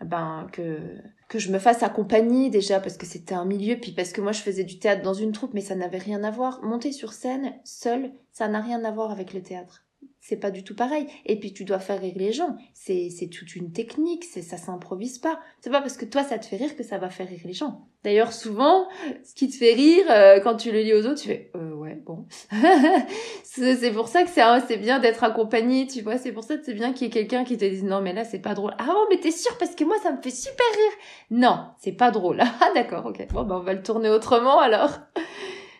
[0.05, 0.79] ben, que,
[1.27, 4.31] que je me fasse accompagner déjà parce que c'était un milieu, puis parce que moi
[4.31, 6.61] je faisais du théâtre dans une troupe, mais ça n'avait rien à voir.
[6.63, 9.85] Monter sur scène seul, ça n'a rien à voir avec le théâtre.
[10.23, 11.07] C'est pas du tout pareil.
[11.25, 12.55] Et puis tu dois faire rire les gens.
[12.75, 14.23] C'est c'est toute une technique.
[14.23, 15.39] C'est ça s'improvise pas.
[15.61, 17.53] C'est pas parce que toi ça te fait rire que ça va faire rire les
[17.53, 17.87] gens.
[18.03, 18.87] D'ailleurs souvent,
[19.23, 21.73] ce qui te fait rire euh, quand tu le lis aux autres, tu fais euh,
[21.73, 22.27] ouais bon.
[23.43, 25.87] c'est pour ça que c'est c'est bien d'être accompagné.
[25.87, 27.83] Tu vois, c'est pour ça que c'est bien qu'il y ait quelqu'un qui te dise
[27.83, 28.75] non mais là c'est pas drôle.
[28.77, 29.57] Ah bon mais t'es sûr?
[29.57, 30.97] Parce que moi ça me fait super rire.
[31.31, 32.41] Non, c'est pas drôle.
[32.61, 33.27] Ah d'accord, ok.
[33.33, 34.99] Bon ben on va le tourner autrement alors.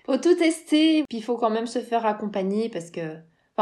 [0.08, 3.02] faut tout tester, puis il faut quand même se faire accompagner parce que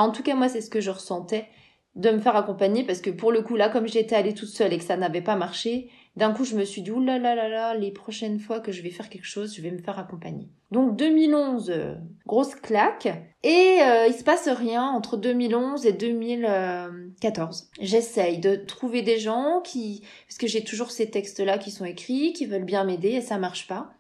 [0.02, 1.48] En tout cas, moi, c'est ce que je ressentais
[1.96, 4.74] de me faire accompagner parce que pour le coup, là, comme j'étais allée toute seule
[4.74, 7.50] et que ça n'avait pas marché, d'un coup, je me suis dit, oulala, là, là,
[7.50, 10.50] là, les prochaines fois que je vais faire quelque chose, je vais me faire accompagner.
[10.72, 13.08] Donc, 2011, euh, grosse claque.
[13.44, 17.70] Et euh, il se passe rien entre 2011 et 2014.
[17.80, 20.04] J'essaye de trouver des gens qui...
[20.28, 23.38] Parce que j'ai toujours ces textes-là qui sont écrits, qui veulent bien m'aider et ça
[23.38, 23.92] marche pas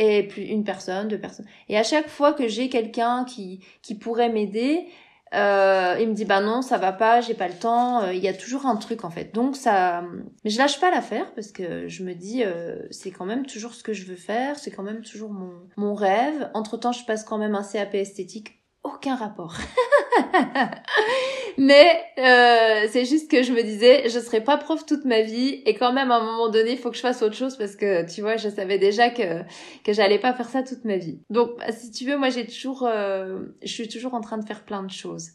[0.00, 1.46] et plus une personne, deux personnes.
[1.68, 4.86] Et à chaque fois que j'ai quelqu'un qui qui pourrait m'aider,
[5.34, 8.02] euh, il me dit bah non ça va pas, j'ai pas le temps.
[8.02, 9.34] Euh, Il y a toujours un truc en fait.
[9.34, 10.02] Donc ça,
[10.44, 13.74] mais je lâche pas l'affaire parce que je me dis euh, c'est quand même toujours
[13.74, 16.50] ce que je veux faire, c'est quand même toujours mon mon rêve.
[16.54, 18.57] Entre temps je passe quand même un CAP esthétique,
[18.94, 19.56] aucun rapport.
[21.58, 25.62] Mais euh, c'est juste que je me disais, je serai pas prof toute ma vie
[25.66, 27.74] et quand même à un moment donné, il faut que je fasse autre chose parce
[27.74, 29.42] que tu vois, je savais déjà que
[29.84, 31.20] que j'allais pas faire ça toute ma vie.
[31.30, 34.46] Donc bah, si tu veux, moi j'ai toujours, euh, je suis toujours en train de
[34.46, 35.30] faire plein de choses.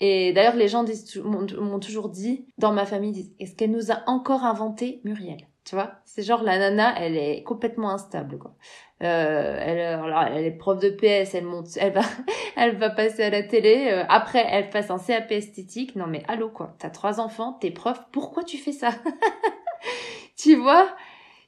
[0.00, 0.84] Et d'ailleurs, les gens
[1.24, 5.48] m'ont toujours dit, dans ma famille, disent, est-ce qu'elle nous a encore inventé Muriel?
[5.66, 8.54] Tu vois C'est genre la nana, elle est complètement instable, quoi.
[9.02, 12.02] Euh, elle, alors, elle est prof de PS, elle monte, elle va,
[12.56, 13.88] elle va passer à la télé.
[13.90, 15.96] euh, après, elle passe un CAP esthétique.
[15.96, 18.00] Non mais allô quoi T'as trois enfants, t'es prof.
[18.12, 18.90] Pourquoi tu fais ça?
[20.36, 20.94] Tu vois?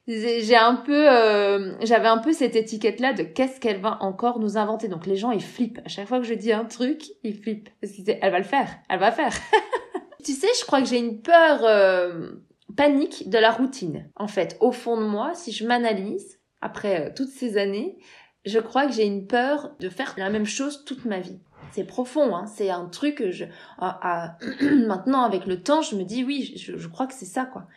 [0.07, 4.57] J'ai un peu, euh, j'avais un peu cette étiquette-là de qu'est-ce qu'elle va encore nous
[4.57, 4.87] inventer.
[4.87, 5.79] Donc les gens ils flippent.
[5.85, 8.43] À chaque fois que je dis un truc, ils flippent parce disent elle va le
[8.43, 9.33] faire, elle va faire.
[10.25, 12.31] tu sais, je crois que j'ai une peur euh,
[12.75, 14.09] panique de la routine.
[14.15, 17.97] En fait, au fond de moi, si je m'analyse après euh, toutes ces années,
[18.45, 21.39] je crois que j'ai une peur de faire la même chose toute ma vie.
[21.71, 22.45] C'est profond, hein.
[22.47, 23.45] c'est un truc que je,
[23.77, 24.37] à- à-
[24.87, 27.67] maintenant avec le temps, je me dis oui, je, je crois que c'est ça quoi.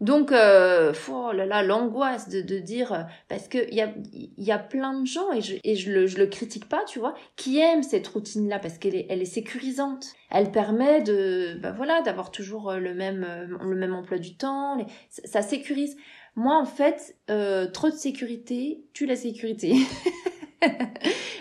[0.00, 3.92] Donc, euh, oh là là, l'angoisse de, de dire, euh, parce que il y a,
[4.38, 6.98] y a plein de gens, et je, et je le, je le critique pas, tu
[6.98, 10.06] vois, qui aiment cette routine-là parce qu'elle est, elle est sécurisante.
[10.30, 14.38] Elle permet de, bah voilà, d'avoir toujours euh, le même, euh, le même emploi du
[14.38, 15.98] temps, les- ça, ça sécurise.
[16.34, 19.74] Moi, en fait, euh, trop de sécurité tue la sécurité.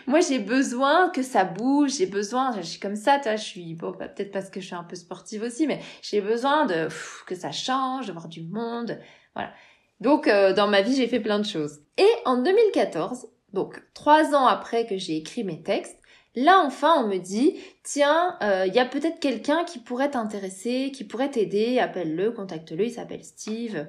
[0.07, 3.43] Moi, j'ai besoin que ça bouge, j'ai besoin, je suis comme ça, tu vois, je
[3.43, 6.65] suis, bon, bah, peut-être parce que je suis un peu sportive aussi, mais j'ai besoin
[6.65, 8.99] de pff, que ça change, de voir du monde,
[9.35, 9.51] voilà.
[9.99, 11.81] Donc, euh, dans ma vie, j'ai fait plein de choses.
[11.97, 15.99] Et en 2014, donc trois ans après que j'ai écrit mes textes,
[16.35, 20.91] là, enfin, on me dit, tiens, euh, il y a peut-être quelqu'un qui pourrait t'intéresser,
[20.93, 23.87] qui pourrait t'aider, appelle-le, contacte-le, il s'appelle Steve.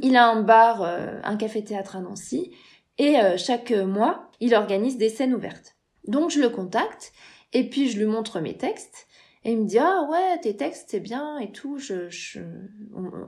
[0.00, 2.52] Il a un bar, euh, un café-théâtre à Nancy,
[2.98, 5.76] et euh, chaque mois, il organise des scènes ouvertes.
[6.06, 7.12] Donc je le contacte
[7.52, 9.06] et puis je lui montre mes textes
[9.44, 12.40] et il me dit ah ouais tes textes c'est bien et tout, je, je-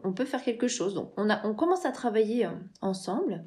[0.04, 0.94] on, peut faire quelque chose.
[0.94, 2.50] Donc on a on commence à travailler euh,
[2.82, 3.44] ensemble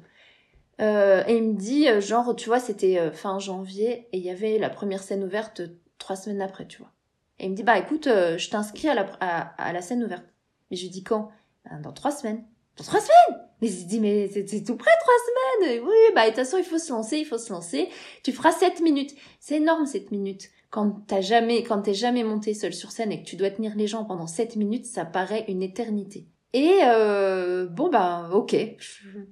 [0.80, 4.24] Euh, et il me dit euh, genre tu vois c'était euh, fin janvier et il
[4.24, 5.62] y avait la première scène ouverte
[5.98, 6.90] trois semaines après tu vois.
[7.38, 10.24] Et il me dit bah écoute je t'inscris à la à, à la scène ouverte.
[10.70, 11.30] Mais je lui dis quand?
[11.64, 12.44] Ben, Dans trois semaines.
[12.76, 15.82] Dans trois semaines Mais je dis mais c'est tout près trois semaines.
[15.86, 17.88] Oui bah de toute façon il faut se lancer il faut se lancer.
[18.22, 19.14] Tu feras 7 minutes.
[19.40, 20.50] C'est énorme 7 minutes.
[20.70, 23.76] Quand t'as jamais, quand t'es jamais monté seul sur scène et que tu dois tenir
[23.76, 26.26] les gens pendant 7 minutes, ça paraît une éternité.
[26.52, 28.54] Et euh, bon bah ok,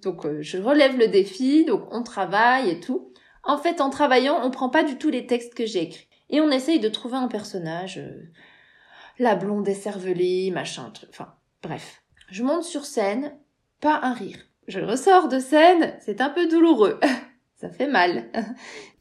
[0.02, 3.12] donc euh, je relève le défi, donc on travaille et tout.
[3.44, 6.40] En fait, en travaillant, on prend pas du tout les textes que j'ai écrits et
[6.40, 8.28] on essaye de trouver un personnage, euh,
[9.20, 10.92] la blonde écervelée, machin.
[11.10, 12.01] Enfin bref,
[12.32, 13.34] je monte sur scène,
[13.80, 14.38] pas un rire.
[14.66, 16.98] Je ressors de scène, c'est un peu douloureux.
[17.56, 18.24] Ça fait mal.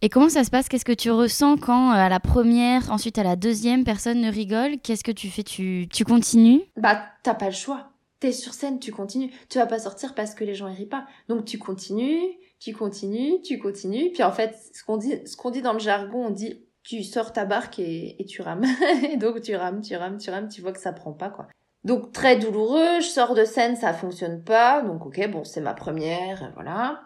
[0.04, 0.70] Et comment ça se passe?
[0.70, 4.32] Qu'est-ce que tu ressens quand euh, à la première, ensuite à la deuxième, personne ne
[4.32, 4.78] rigole?
[4.84, 5.42] Qu'est-ce que tu fais?
[5.42, 6.62] Tu, tu continues?
[6.78, 7.90] Bah, t'as pas le choix.
[8.20, 9.32] T'es sur scène, tu continues.
[9.50, 11.08] Tu vas pas sortir parce que les gens rient pas.
[11.28, 12.22] Donc tu continues,
[12.60, 14.12] tu continues, tu continues.
[14.14, 17.02] Puis en fait, ce qu'on dit, ce qu'on dit dans le jargon, on dit tu
[17.04, 18.66] sors ta barque et, et tu rames.
[19.12, 21.48] et donc tu rames, tu rames, tu rames, tu vois que ça prend pas quoi.
[21.84, 24.82] Donc très douloureux, je sors de scène, ça fonctionne pas.
[24.82, 27.02] Donc ok, bon, c'est ma première, euh, voilà.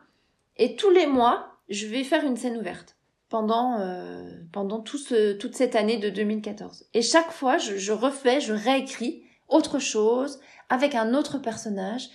[0.57, 2.97] Et tous les mois, je vais faire une scène ouverte
[3.29, 6.85] pendant euh, pendant toute cette année de 2014.
[6.93, 12.09] Et chaque fois, je, je refais, je réécris autre chose avec un autre personnage.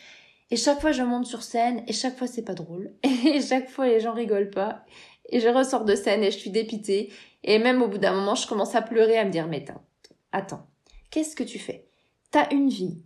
[0.51, 2.93] Et chaque fois, je monte sur scène et chaque fois, c'est pas drôle.
[3.05, 4.85] Et chaque fois, les gens rigolent pas.
[5.29, 7.13] Et je ressors de scène et je suis dépitée.
[7.45, 9.83] Et même au bout d'un moment, je commence à pleurer, à me dire, mais attends,
[10.33, 10.67] attends,
[11.11, 11.90] qu'est-ce que tu fais?
[12.31, 13.03] T'as une vie,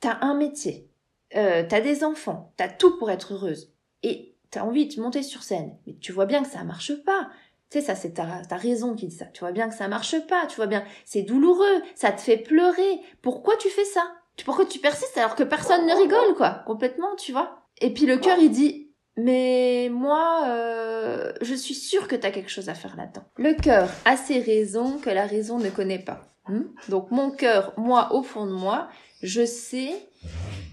[0.00, 0.88] t'as un métier,
[1.36, 3.72] euh, t'as des enfants, t'as tout pour être heureuse.
[4.02, 5.76] Et t'as envie de monter sur scène.
[5.86, 7.28] Mais tu vois bien que ça marche pas.
[7.70, 9.24] Tu sais, ça, c'est ta, ta raison qui dit ça.
[9.26, 10.46] Tu vois bien que ça marche pas.
[10.46, 11.82] Tu vois bien, c'est douloureux.
[11.94, 13.00] Ça te fait pleurer.
[13.22, 14.02] Pourquoi tu fais ça?
[14.44, 16.62] Pourquoi tu persistes alors que personne ne rigole, quoi?
[16.66, 17.62] Complètement, tu vois?
[17.80, 22.50] Et puis le cœur, il dit, mais moi, euh, je suis sûre que t'as quelque
[22.50, 23.24] chose à faire là-dedans.
[23.36, 26.33] Le cœur a ses raisons que la raison ne connaît pas.
[26.48, 26.64] Hmm?
[26.88, 28.88] Donc mon cœur, moi, au fond de moi,
[29.22, 29.94] je sais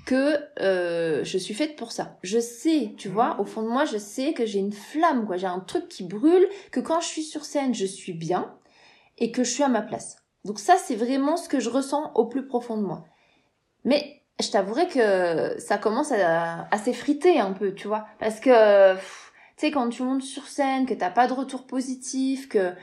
[0.05, 2.17] que euh, je suis faite pour ça.
[2.23, 5.37] Je sais, tu vois, au fond de moi, je sais que j'ai une flamme, quoi.
[5.37, 8.53] J'ai un truc qui brûle, que quand je suis sur scène, je suis bien
[9.17, 10.17] et que je suis à ma place.
[10.43, 13.05] Donc ça, c'est vraiment ce que je ressens au plus profond de moi.
[13.85, 18.95] Mais je t'avouerai que ça commence à, à s'effriter un peu, tu vois, parce que
[18.95, 18.99] tu
[19.57, 22.73] sais quand tu montes sur scène, que t'as pas de retour positif, que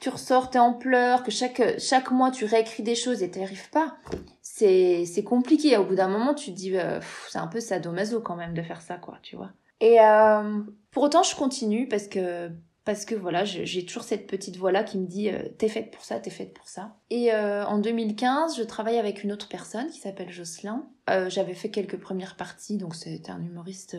[0.00, 3.42] tu ressors, t'es en pleurs, que chaque chaque mois tu réécris des choses et t'y
[3.42, 3.96] arrives pas,
[4.40, 5.76] c'est c'est compliqué.
[5.76, 8.62] Au bout d'un moment, tu te dis euh, c'est un peu sadomaso quand même de
[8.62, 9.50] faire ça, quoi, tu vois.
[9.80, 10.60] Et euh,
[10.90, 12.50] pour autant, je continue parce que
[12.86, 15.90] parce que voilà, j'ai toujours cette petite voix là qui me dit euh, t'es faite
[15.90, 16.96] pour ça, t'es faite pour ça.
[17.10, 20.88] Et en 2015, je travaille avec une autre personne qui s'appelle Jocelyn.
[21.28, 23.96] J'avais fait quelques premières parties, donc c'était un humoriste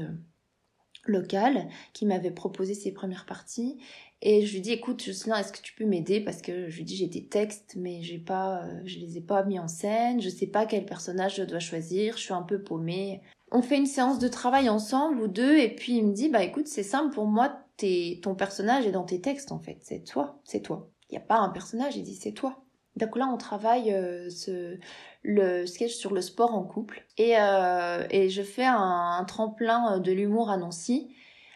[1.05, 3.79] local qui m'avait proposé ses premières parties.
[4.21, 6.21] Et je lui dis écoute Jocelyn, est-ce que tu peux m'aider?
[6.21, 9.21] Parce que je lui dis j'ai des textes mais j'ai pas, euh, je les ai
[9.21, 12.43] pas mis en scène, je sais pas quel personnage je dois choisir, je suis un
[12.43, 13.21] peu paumée.
[13.51, 16.43] On fait une séance de travail ensemble ou deux et puis il me dit bah
[16.43, 17.13] écoute c'est simple.
[17.15, 19.79] Pour moi t'es- ton personnage est dans tes textes en fait.
[19.81, 20.39] C'est toi.
[20.43, 20.87] C'est toi.
[21.09, 21.97] Il y a pas un personnage.
[21.97, 22.63] Il dit c'est toi.
[22.97, 24.77] Donc là on travaille euh, ce
[25.23, 27.05] le sketch sur le sport en couple.
[27.17, 31.15] Et euh, et je fais un, tremplin de l'humour à Nancy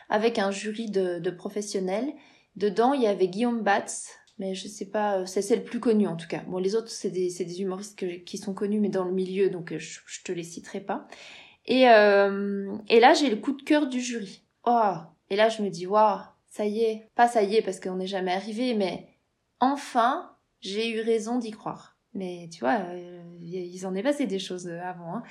[0.09, 2.13] avec un jury de professionnels
[2.55, 5.79] dedans il y avait Guillaume Batz mais je sais pas, euh, c'est c'est le plus
[5.79, 6.41] connu en tout cas.
[6.47, 9.71] Bon, les autres, c'est des, des humoristes qui sont connus, mais dans le milieu, donc
[9.71, 11.07] euh, je, je te les citerai pas.
[11.65, 14.43] Et, euh, et là, j'ai le coup de cœur du jury.
[14.65, 14.93] Oh
[15.29, 17.09] Et là, je me dis, waouh, ça y est.
[17.15, 19.07] Pas ça y est, parce qu'on n'est jamais arrivé, mais
[19.59, 21.94] enfin, j'ai eu raison d'y croire.
[22.15, 25.15] Mais tu vois, euh, ils en est passé des choses euh, avant.
[25.15, 25.23] Hein.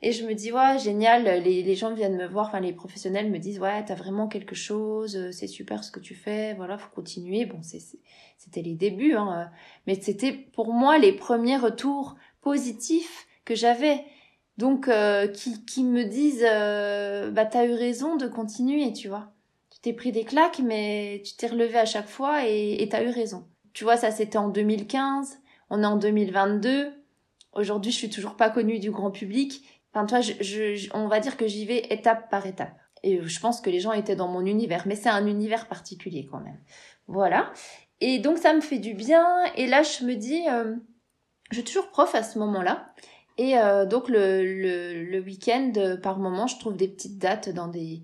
[0.00, 3.30] Et je me dis, ouais, génial, les, les gens viennent me voir, enfin les professionnels
[3.30, 6.78] me disent, ouais, t'as vraiment quelque chose, euh, c'est super ce que tu fais, voilà,
[6.78, 7.44] faut continuer.
[7.44, 9.50] Bon, c'était les débuts, hein,
[9.86, 14.02] mais c'était pour moi les premiers retours positifs que j'avais.
[14.56, 14.90] Donc,
[15.32, 16.42] qui, qui me disent,
[17.34, 19.32] bah, t'as eu raison de continuer, tu vois.
[19.70, 23.08] Tu t'es pris des claques, mais tu t'es relevé à chaque fois et t'as eu
[23.08, 23.46] raison.
[23.72, 25.39] Tu vois, ça c'était en 2015,
[25.70, 26.92] on est en 2022.
[27.52, 29.64] Aujourd'hui, je suis toujours pas connue du grand public.
[29.92, 30.20] Enfin, toi,
[30.94, 32.76] on va dire que j'y vais étape par étape.
[33.02, 36.28] Et je pense que les gens étaient dans mon univers, mais c'est un univers particulier
[36.30, 36.60] quand même.
[37.06, 37.50] Voilà.
[38.00, 39.26] Et donc ça me fait du bien.
[39.56, 40.76] Et là, je me dis, euh,
[41.50, 42.92] je suis toujours prof à ce moment-là.
[43.38, 48.02] Et euh, donc le, le week-end, par moment, je trouve des petites dates dans des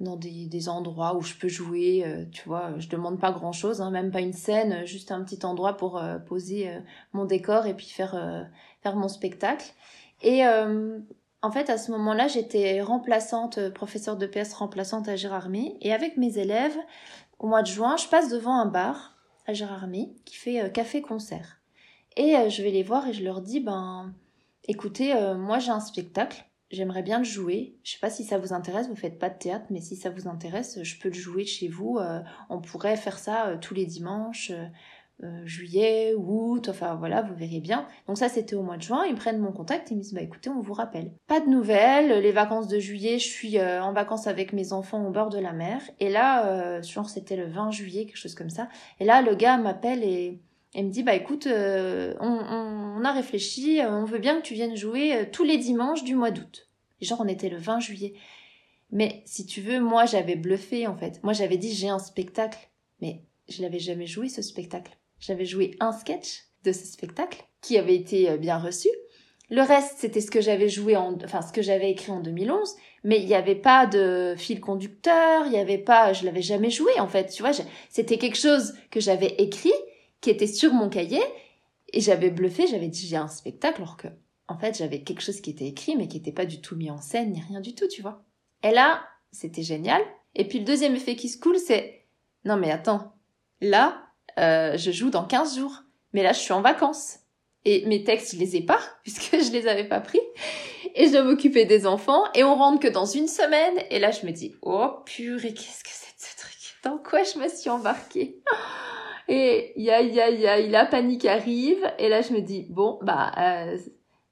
[0.00, 2.04] dans des, des endroits où je peux jouer.
[2.04, 5.44] Euh, tu vois, je demande pas grand-chose, hein, même pas une scène, juste un petit
[5.44, 6.80] endroit pour euh, poser euh,
[7.12, 8.46] mon décor et puis faire
[8.82, 9.72] faire mon spectacle.
[10.22, 15.76] Et en fait, à ce moment-là, j'étais remplaçante, professeure de PS remplaçante à Gérardmer.
[15.80, 16.76] Et avec mes élèves,
[17.38, 19.14] au mois de juin, je passe devant un bar
[19.46, 21.60] à Gérardmer qui fait café-concert.
[22.16, 24.14] Et je vais les voir et je leur dis, ben,
[24.66, 27.76] écoutez, moi j'ai un spectacle j'aimerais bien le jouer.
[27.82, 30.10] Je sais pas si ça vous intéresse, vous faites pas de théâtre, mais si ça
[30.10, 31.98] vous intéresse, je peux le jouer chez vous.
[31.98, 34.52] Euh, on pourrait faire ça euh, tous les dimanches,
[35.22, 37.86] euh, juillet, août, enfin voilà, vous verrez bien.
[38.06, 39.04] Donc ça, c'était au mois de juin.
[39.06, 41.12] Ils prennent mon contact et ils me disent, bah écoutez, on vous rappelle.
[41.26, 42.20] Pas de nouvelles.
[42.20, 45.52] Les vacances de juillet, je suis en vacances avec mes enfants au bord de la
[45.52, 45.80] mer.
[46.00, 48.68] Et là, genre c'était le 20 juillet, quelque chose comme ça.
[49.00, 50.40] Et là, le gars m'appelle et
[50.76, 54.76] et me dit bah écoute on, on, a réfléchi on veut bien que tu viennes
[54.76, 56.66] jouer tous les dimanches du mois d'août
[57.00, 58.14] Genre, on était le 20 juillet.
[58.90, 61.20] Mais si tu veux, moi, j'avais bluffé, en fait.
[61.22, 62.70] Moi, j'avais dit, j'ai un spectacle.
[63.00, 64.96] Mais je l'avais jamais joué, ce spectacle.
[65.20, 68.88] J'avais joué un sketch de ce spectacle qui avait été euh, bien reçu.
[69.50, 72.76] Le reste, c'était ce que j'avais joué en, enfin, ce que j'avais écrit en 2011.
[73.04, 76.70] Mais il n'y avait pas de fil conducteur, il n'y avait pas, je l'avais jamais
[76.70, 77.26] joué, en fait.
[77.26, 77.52] Tu vois,
[77.88, 79.72] c'était quelque chose que j'avais écrit,
[80.20, 81.22] qui était sur mon cahier,
[81.92, 84.08] et j'avais bluffé, j'avais dit, j'ai un spectacle, alors que
[84.48, 86.90] en fait, j'avais quelque chose qui était écrit, mais qui n'était pas du tout mis
[86.90, 88.22] en scène, ni rien du tout, tu vois.
[88.62, 89.02] Et là,
[89.32, 90.02] c'était génial.
[90.34, 92.06] Et puis le deuxième effet qui se coule, c'est
[92.44, 93.12] non mais attends,
[93.60, 94.02] là,
[94.38, 97.18] euh, je joue dans 15 jours, mais là, je suis en vacances.
[97.64, 100.20] Et mes textes, je les ai pas, puisque je les avais pas pris.
[100.94, 103.82] Et je dois m'occuper des enfants, et on rentre que dans une semaine.
[103.90, 106.54] Et là, je me dis, oh purée, qu'est-ce que c'est ce truc?
[106.84, 108.40] Dans quoi je me suis embarquée?
[109.28, 113.76] Et ya ya ya, la panique arrive, et là, je me dis, bon, bah, euh,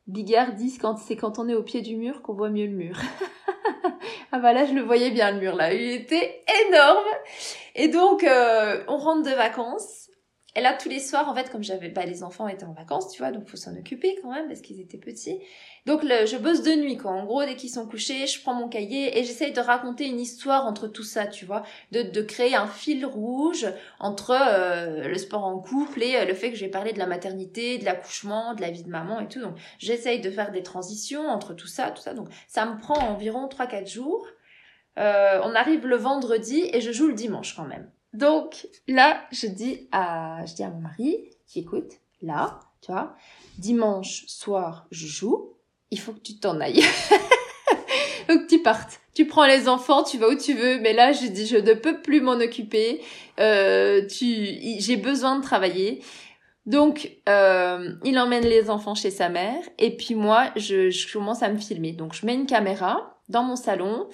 [0.07, 2.77] Bigard dit quand c'est quand on est au pied du mur qu'on voit mieux le
[2.77, 3.01] mur.
[4.33, 7.07] ah bah là je le voyais bien le mur là, il était énorme.
[7.75, 10.04] Et donc euh, on rentre de vacances.
[10.57, 13.11] Et là tous les soirs en fait comme j'avais pas les enfants étaient en vacances,
[13.11, 15.40] tu vois, donc faut s'en occuper quand même parce qu'ils étaient petits.
[15.87, 17.11] Donc le, je bosse de nuit, quoi.
[17.11, 20.19] En gros, dès qu'ils sont couchés, je prends mon cahier et j'essaye de raconter une
[20.19, 21.62] histoire entre tout ça, tu vois,
[21.93, 23.67] de, de créer un fil rouge
[24.01, 27.07] entre euh, le sport en couple et euh, le fait que j'ai parlé de la
[27.07, 29.40] maternité, de l'accouchement, de la vie de maman et tout.
[29.40, 32.14] Donc j'essaye de faire des transitions entre tout ça, tout ça.
[32.14, 34.27] Donc ça me prend environ 3-4 jours.
[34.99, 37.90] Euh, on arrive le vendredi et je joue le dimanche quand même.
[38.14, 43.14] Donc là, je dis à, je dis à mon mari, écoute, là, tu vois,
[43.59, 45.55] dimanche soir, je joue
[45.94, 46.83] il faut que tu t'en ailles.
[48.29, 49.00] que tu partes.
[49.14, 51.72] Tu prends les enfants, tu vas où tu veux, mais là, je dis, je ne
[51.74, 53.00] peux plus m'en occuper.
[53.38, 56.03] Euh, j'ai besoin de travailler.
[56.66, 61.42] Donc, euh, il emmène les enfants chez sa mère, et puis moi, je, je, commence
[61.42, 61.92] à me filmer.
[61.92, 64.09] Donc, je mets une caméra dans mon salon,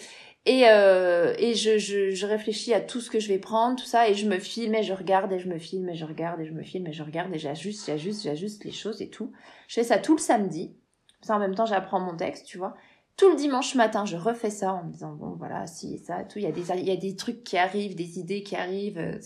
[0.47, 3.85] et, euh, et je, je, je réfléchis à tout ce que je vais prendre, tout
[3.85, 6.41] ça, et je me filme, et je regarde, et je me filme, et je regarde,
[6.41, 9.33] et je me filme, et je regarde, et j'ajuste, j'ajuste, j'ajuste les choses et tout.
[9.69, 10.75] Je fais ça tout le samedi.
[11.23, 12.75] Ça, en même temps, j'apprends mon texte, tu vois.
[13.19, 16.39] Tout le dimanche matin, je refais ça en me disant, bon, voilà, si, ça, tout.
[16.39, 18.97] Il y a des, il y a des trucs qui arrivent, des idées qui arrivent.
[18.97, 19.19] Euh,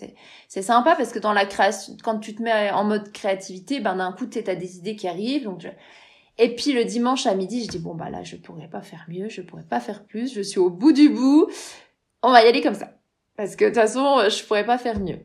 [0.49, 3.95] c'est sympa parce que dans la création, quand tu te mets en mode créativité, ben,
[3.95, 5.45] d'un coup, t'as des idées qui arrivent.
[5.45, 5.65] Donc,
[6.39, 9.07] Et puis, le dimanche à midi, je dis, bon, bah là, je pourrais pas faire
[9.09, 11.49] mieux, je pourrais pas faire plus, je suis au bout du bout.
[12.23, 12.95] On va y aller comme ça.
[13.37, 15.21] Parce que, de toute façon, je pourrais pas faire mieux.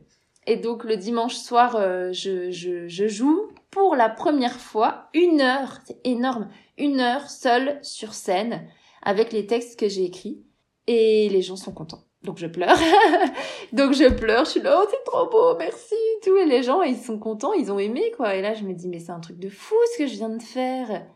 [0.46, 5.40] Et donc, le dimanche soir, euh, je, je, je joue pour la première fois une
[5.40, 8.66] heure, c'est énorme, une heure seule sur scène
[9.02, 10.42] avec les textes que j'ai écrits
[10.86, 12.04] et les gens sont contents.
[12.22, 12.76] Donc je pleure.
[13.72, 16.36] Donc je pleure, je suis là, oh c'est trop beau, merci, tout.
[16.36, 18.34] Et les gens, ils sont contents, ils ont aimé, quoi.
[18.36, 20.28] Et là, je me dis, mais c'est un truc de fou ce que je viens
[20.28, 21.06] de faire.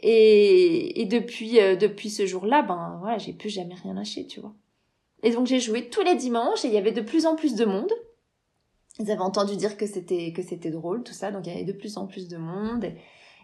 [0.00, 4.40] Et, et depuis, euh, depuis ce jour-là, ben voilà, j'ai plus jamais rien lâché, tu
[4.40, 4.54] vois.
[5.24, 7.54] Et donc j'ai joué tous les dimanches et il y avait de plus en plus
[7.54, 7.90] de monde.
[8.98, 11.30] ils avaient entendu dire que c'était que c'était drôle, tout ça.
[11.30, 12.84] Donc il y avait de plus en plus de monde.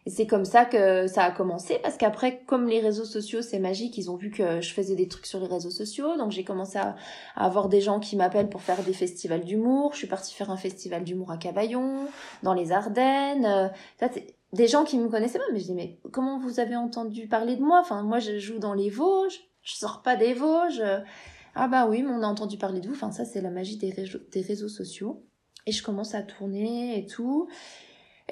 [0.07, 3.59] Et c'est comme ça que ça a commencé parce qu'après, comme les réseaux sociaux, c'est
[3.59, 6.17] magique, ils ont vu que je faisais des trucs sur les réseaux sociaux.
[6.17, 6.97] Donc j'ai commencé à,
[7.37, 9.93] avoir des gens qui m'appellent pour faire des festivals d'humour.
[9.93, 12.07] Je suis partie faire un festival d'humour à Cavaillon,
[12.43, 13.45] dans les Ardennes.
[13.45, 14.09] Euh, ça,
[14.53, 17.57] des gens qui me connaissaient pas, mais je dis mais comment vous avez entendu parler
[17.57, 17.81] de moi?
[17.81, 20.83] Enfin moi je joue dans les Vosges, je sors pas des Vosges.
[21.55, 22.95] Ah bah oui, mais on a entendu parler de vous.
[22.95, 25.25] Enfin ça c'est la magie des réseaux sociaux.
[25.67, 27.49] Et je commence à tourner et tout.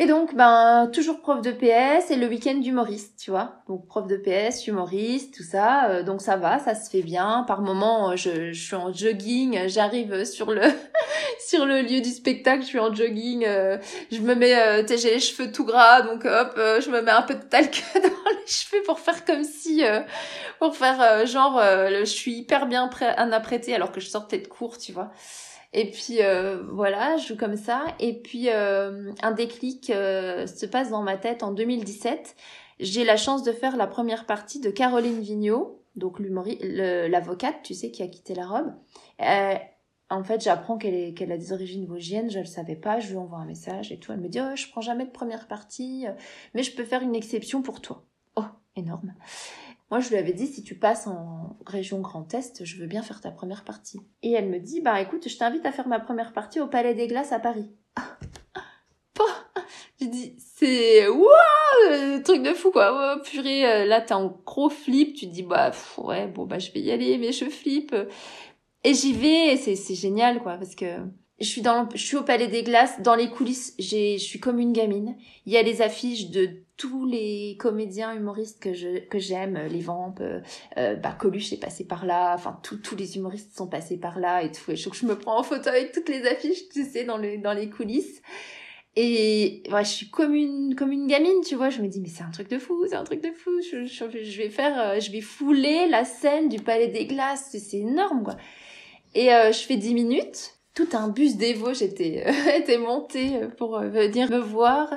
[0.00, 3.62] Et donc, ben, toujours prof de PS et le week-end d'humoriste, tu vois.
[3.68, 5.90] Donc, prof de PS, humoriste, tout ça.
[5.90, 7.44] Euh, donc, ça va, ça se fait bien.
[7.48, 10.62] Par moment, euh, je, je suis en jogging, j'arrive sur le,
[11.48, 13.78] sur le lieu du spectacle, je suis en jogging, euh,
[14.10, 16.90] je me mets, euh, tu sais, j'ai les cheveux tout gras, donc hop, euh, je
[16.90, 20.00] me mets un peu de talc dans les cheveux pour faire comme si, euh,
[20.58, 24.78] pour faire genre, je suis hyper bien prêt, apprêtée alors que je sortais de cours,
[24.78, 25.10] tu vois.
[25.72, 27.84] Et puis euh, voilà, je joue comme ça.
[28.00, 32.36] Et puis euh, un déclic euh, se passe dans ma tête en 2017.
[32.80, 37.90] J'ai la chance de faire la première partie de Caroline Vigneault, donc l'avocate, tu sais,
[37.90, 38.72] qui a quitté la robe.
[40.10, 43.38] en fait, j'apprends qu'elle a des origines vosgiennes, je le savais pas, je lui envoie
[43.38, 44.12] un message et tout.
[44.12, 46.06] Elle me dit, oh, je prends jamais de première partie,
[46.54, 48.04] mais je peux faire une exception pour toi.
[48.36, 48.44] Oh,
[48.76, 49.12] énorme.
[49.90, 53.02] Moi, je lui avais dit, si tu passes en région Grand Est, je veux bien
[53.02, 54.00] faire ta première partie.
[54.22, 56.94] Et elle me dit, bah écoute, je t'invite à faire ma première partie au Palais
[56.94, 57.70] des Glaces à Paris.
[60.00, 63.16] J'ai dit, c'est waouh, truc de fou quoi.
[63.16, 65.16] Oh, purée, euh, là t'es en gros flip.
[65.16, 67.96] Tu dis bah ouais, bon bah je vais y aller, mais je flippe.
[68.84, 70.86] Et j'y vais, et c'est c'est génial quoi parce que
[71.40, 74.40] je suis dans, je suis au Palais des Glaces, dans les coulisses, j'ai, je suis
[74.40, 75.16] comme une gamine.
[75.46, 79.80] Il y a les affiches de tous les comédiens humoristes que je, que j'aime, les
[79.80, 80.40] Vampes, euh,
[80.78, 84.42] euh, bah Coluche est passé par là, enfin tous les humoristes sont passés par là
[84.42, 84.70] et tout.
[84.70, 87.36] Et je, je me prends en photo avec toutes les affiches, tu sais, dans les,
[87.36, 88.22] dans les coulisses.
[89.00, 91.70] Et ouais, je suis comme une, comme une gamine, tu vois.
[91.70, 93.50] Je me dis, mais c'est un truc de fou, c'est un truc de fou.
[93.60, 97.50] Je, je, je vais faire, euh, je vais fouler la scène du Palais des Glaces.
[97.56, 98.36] C'est énorme, quoi.
[99.14, 102.24] Et euh, je fais 10 minutes tout un bus d'Evo, j'étais
[102.56, 104.88] était monté pour euh, venir me voir.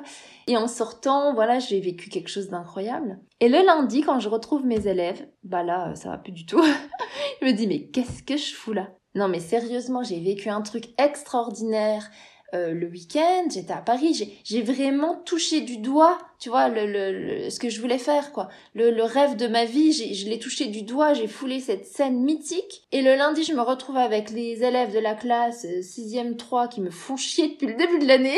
[0.46, 3.20] Et en sortant, voilà, j'ai vécu quelque chose d'incroyable.
[3.39, 6.62] Et le lundi, quand je retrouve mes élèves, bah là, ça va plus du tout.
[7.41, 8.89] je me dis, mais qu'est-ce que je fous là?
[9.15, 12.12] Non, mais sérieusement, j'ai vécu un truc extraordinaire.
[12.54, 17.50] Euh, le week-end, j'étais à Paris, j'ai vraiment touché du doigt, tu vois, le, le,
[17.50, 18.50] ce que je voulais faire, quoi.
[18.74, 22.22] Le, le rêve de ma vie, je l'ai touché du doigt, j'ai foulé cette scène
[22.22, 22.88] mythique.
[22.92, 26.68] Et le lundi, je me retrouve avec les élèves de la classe 6e euh, 3
[26.68, 28.36] qui me font chier depuis le début de l'année.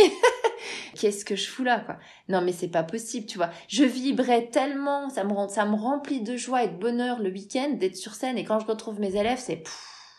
[0.95, 1.97] Qu'est-ce que je fous là, quoi?
[2.29, 3.49] Non, mais c'est pas possible, tu vois.
[3.67, 7.71] Je vibrais tellement, ça me, ça me remplit de joie et de bonheur le week-end
[7.71, 8.37] d'être sur scène.
[8.37, 9.63] Et quand je retrouve mes élèves, c'est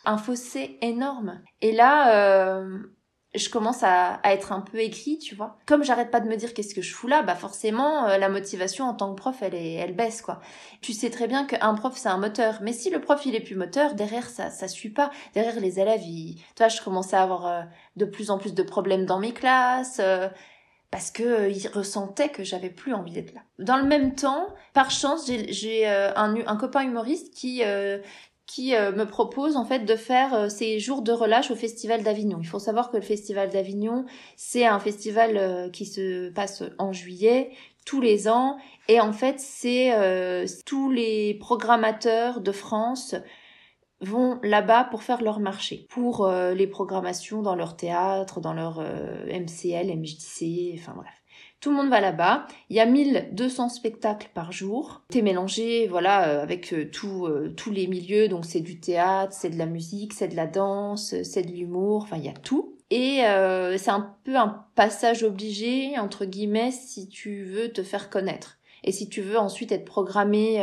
[0.04, 1.40] un fossé énorme.
[1.60, 2.48] Et là...
[2.50, 2.90] Euh
[3.34, 5.56] je commence à, être un peu écrit, tu vois.
[5.66, 8.28] Comme j'arrête pas de me dire qu'est-ce que je fous là, bah forcément euh, la
[8.28, 10.40] motivation en tant que prof, elle est, elle baisse quoi.
[10.80, 13.40] Tu sais très bien qu'un prof c'est un moteur, mais si le prof il est
[13.40, 15.10] plus moteur, derrière ça, ça suit pas.
[15.34, 16.40] Derrière les élèves, ils...
[16.54, 17.62] toi, je commençais à avoir euh,
[17.96, 20.00] de plus en plus de problèmes dans mes classes.
[20.00, 20.28] Euh,
[20.90, 23.40] parce que ils ressentaient que j'avais plus envie d'être là.
[23.58, 27.64] Dans le même temps, par chance, j'ai un, un, copain humoriste qui
[28.46, 32.02] qui euh, me propose en fait de faire euh, ces jours de relâche au Festival
[32.02, 32.38] d'Avignon.
[32.40, 34.04] Il faut savoir que le Festival d'Avignon,
[34.36, 37.52] c'est un festival euh, qui se passe en juillet
[37.86, 38.56] tous les ans
[38.88, 39.92] et en fait c'est
[40.64, 43.14] tous les programmateurs de France
[44.00, 49.94] vont là-bas pour faire leur marché, pour les programmations dans leur théâtre, dans leur MCL,
[49.98, 51.23] MJC, enfin bref.
[51.64, 52.46] Tout le monde va là-bas.
[52.68, 55.00] Il y a 1200 spectacles par jour.
[55.08, 58.28] T'es mélangé, voilà, euh, avec euh, tout, euh, tous les milieux.
[58.28, 62.02] Donc c'est du théâtre, c'est de la musique, c'est de la danse, c'est de l'humour.
[62.02, 62.76] Enfin, il y a tout.
[62.90, 63.22] Et
[63.78, 68.58] c'est un peu un passage obligé, entre guillemets, si tu veux te faire connaître.
[68.82, 70.56] Et si tu veux ensuite être programmé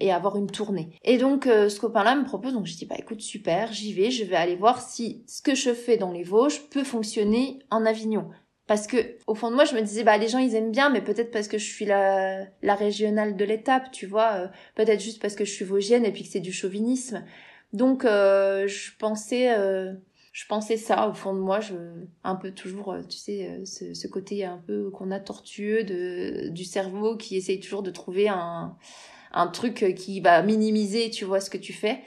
[0.00, 0.90] et avoir une tournée.
[1.04, 4.24] Et donc ce copain-là me propose, donc je dis bah écoute super, j'y vais, je
[4.24, 8.28] vais aller voir si ce que je fais dans les Vosges peut fonctionner en Avignon
[8.68, 10.90] parce que au fond de moi je me disais bah les gens ils aiment bien
[10.90, 14.46] mais peut-être parce que je suis la la régionale de l'étape tu vois euh,
[14.76, 17.24] peut-être juste parce que je suis vosgienne et puis que c'est du chauvinisme.
[17.72, 19.94] Donc euh, je pensais euh,
[20.32, 21.74] je pensais ça au fond de moi je
[22.24, 26.64] un peu toujours tu sais ce, ce côté un peu qu'on a tortueux de du
[26.64, 28.76] cerveau qui essaye toujours de trouver un
[29.32, 32.00] un truc qui va minimiser tu vois ce que tu fais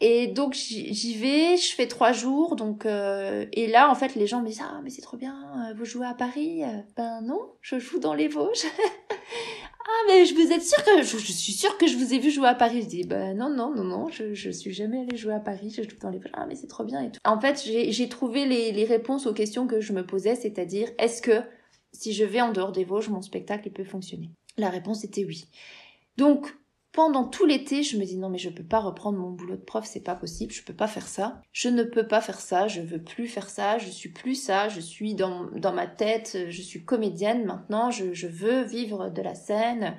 [0.00, 4.26] et donc j'y vais, je fais trois jours, donc euh, et là en fait les
[4.26, 5.34] gens me disent ah mais c'est trop bien,
[5.68, 8.64] euh, vous jouez à Paris, euh, ben non, je joue dans les Vosges.
[9.10, 12.30] ah mais je vous êtes sûr que je, suis sûre que je vous ai vu
[12.30, 12.80] jouer à Paris.
[12.80, 15.70] Je dis bah non non non non, je je suis jamais allée jouer à Paris.
[15.76, 17.20] Je joue dans les ah mais c'est trop bien et tout.
[17.26, 20.88] En fait j'ai j'ai trouvé les les réponses aux questions que je me posais, c'est-à-dire
[20.98, 21.42] est-ce que
[21.92, 24.30] si je vais en dehors des Vosges, mon spectacle il peut fonctionner?
[24.56, 25.44] La réponse était oui.
[26.16, 26.54] Donc
[26.92, 29.64] pendant tout l'été, je me dis non mais je peux pas reprendre mon boulot de
[29.64, 31.40] prof, c'est pas possible, je peux pas faire ça.
[31.52, 34.68] Je ne peux pas faire ça, je veux plus faire ça, je suis plus ça,
[34.68, 39.22] je suis dans, dans ma tête, je suis comédienne maintenant, je, je veux vivre de
[39.22, 39.96] la scène.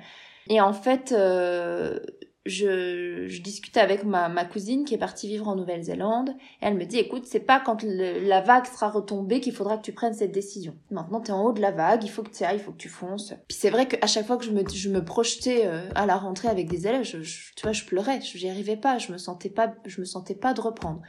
[0.48, 2.00] Et en fait, euh,
[2.44, 6.30] je, je discutais avec ma, ma cousine qui est partie vivre en Nouvelle-Zélande.
[6.60, 9.76] Et elle me dit écoute c'est pas quand le- la vague sera retombée qu'il faudra
[9.78, 10.76] que tu prennes cette décision.
[10.90, 12.78] Maintenant t'es en haut de la vague il faut que tu ailles il faut que
[12.78, 13.34] tu fonces.
[13.48, 16.16] Puis c'est vrai qu'à chaque fois que je me, je me projetais euh, à la
[16.16, 19.12] rentrée avec des élèves je, je- tu vois je pleurais je j'y arrivais pas je
[19.12, 21.00] me sentais pas je me sentais pas de reprendre.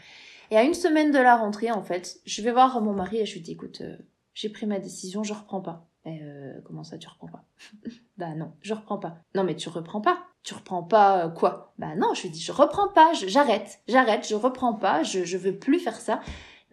[0.52, 3.26] Et à une semaine de la rentrée en fait je vais voir mon mari et
[3.26, 3.98] je lui dis écoute euh,
[4.36, 7.46] j'ai pris ma décision je reprends pas euh, comment ça tu reprends pas?
[8.18, 11.74] Bah non je reprends pas non mais tu reprends pas tu reprends pas euh, quoi?
[11.78, 15.38] Bah non, je lui dis je reprends pas, j'arrête, j'arrête, je reprends pas, je, je
[15.38, 16.20] veux plus faire ça.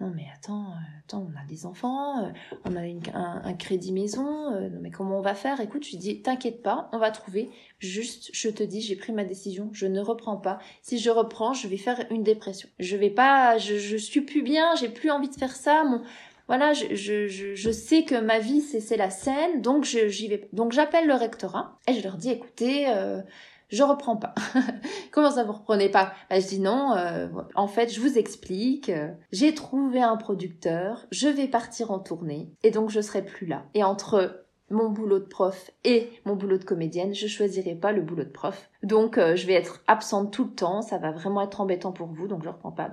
[0.00, 2.32] Non mais attends, euh, attends, on a des enfants,
[2.64, 5.60] on a un, crédit maison, non mais comment on va faire?
[5.60, 7.50] Écoute, je lui dis t'inquiète pas, on va trouver.
[7.78, 10.58] Juste, je te dis, j'ai pris ma décision, je ne reprends pas.
[10.82, 12.68] Si je reprends, je vais faire une dépression.
[12.78, 15.84] Je vais pas, je, je suis plus bien, j'ai plus envie de faire ça.
[15.84, 16.02] Mon,
[16.50, 20.48] voilà, je, sais que ma vie c'est la scène, donc j'y vais.
[20.52, 22.88] Donc j'appelle le rectorat et je leur dis écoutez.
[22.88, 23.20] Euh,
[23.68, 24.34] je reprends pas.
[25.12, 26.12] Comment ça vous reprenez pas?
[26.28, 31.06] Bah, Je dis non, euh, en fait je vous explique, euh, j'ai trouvé un producteur,
[31.12, 33.62] je vais partir en tournée et donc je serai plus là.
[33.74, 38.02] Et entre mon boulot de prof et mon boulot de comédienne, je choisirai pas le
[38.02, 38.70] boulot de prof.
[38.82, 42.08] Donc euh, je vais être absente tout le temps, ça va vraiment être embêtant pour
[42.08, 42.90] vous, donc je reprends pas.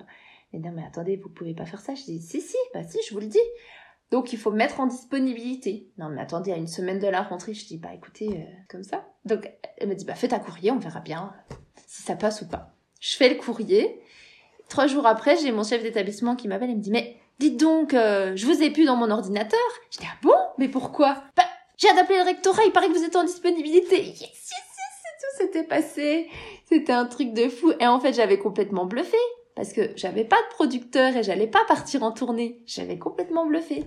[0.54, 1.94] Et non mais attendez, vous pouvez pas faire ça.
[1.96, 3.40] Je dis si si, bah si, je vous le dis.
[4.12, 5.90] Donc il faut me mettre en disponibilité.
[5.98, 8.84] Non mais attendez, à une semaine de la rentrée, je dis bah écoutez, euh, comme
[8.84, 9.06] ça.
[9.26, 11.34] Donc elle me dit bah faites un courrier, on verra bien
[11.88, 12.74] si ça passe ou pas.
[13.00, 14.02] Je fais le courrier.
[14.70, 17.94] Trois jours après, j'ai mon chef d'établissement qui m'appelle et me dit mais dites donc,
[17.94, 19.60] euh, je vous ai plus dans mon ordinateur.
[19.92, 21.24] Je dis ah bon, mais pourquoi?
[21.36, 21.44] Bah
[21.78, 24.04] j'ai d'appeler le rectorat, il paraît que vous êtes en disponibilité.
[24.04, 24.52] Yes, yes, yes,
[25.20, 26.28] tout s'était passé.
[26.66, 27.72] C'était un truc de fou.
[27.80, 29.18] Et en fait, j'avais complètement bluffé
[29.58, 32.62] parce que j'avais pas de producteur et j'allais pas partir en tournée.
[32.68, 33.86] J'avais complètement bluffé.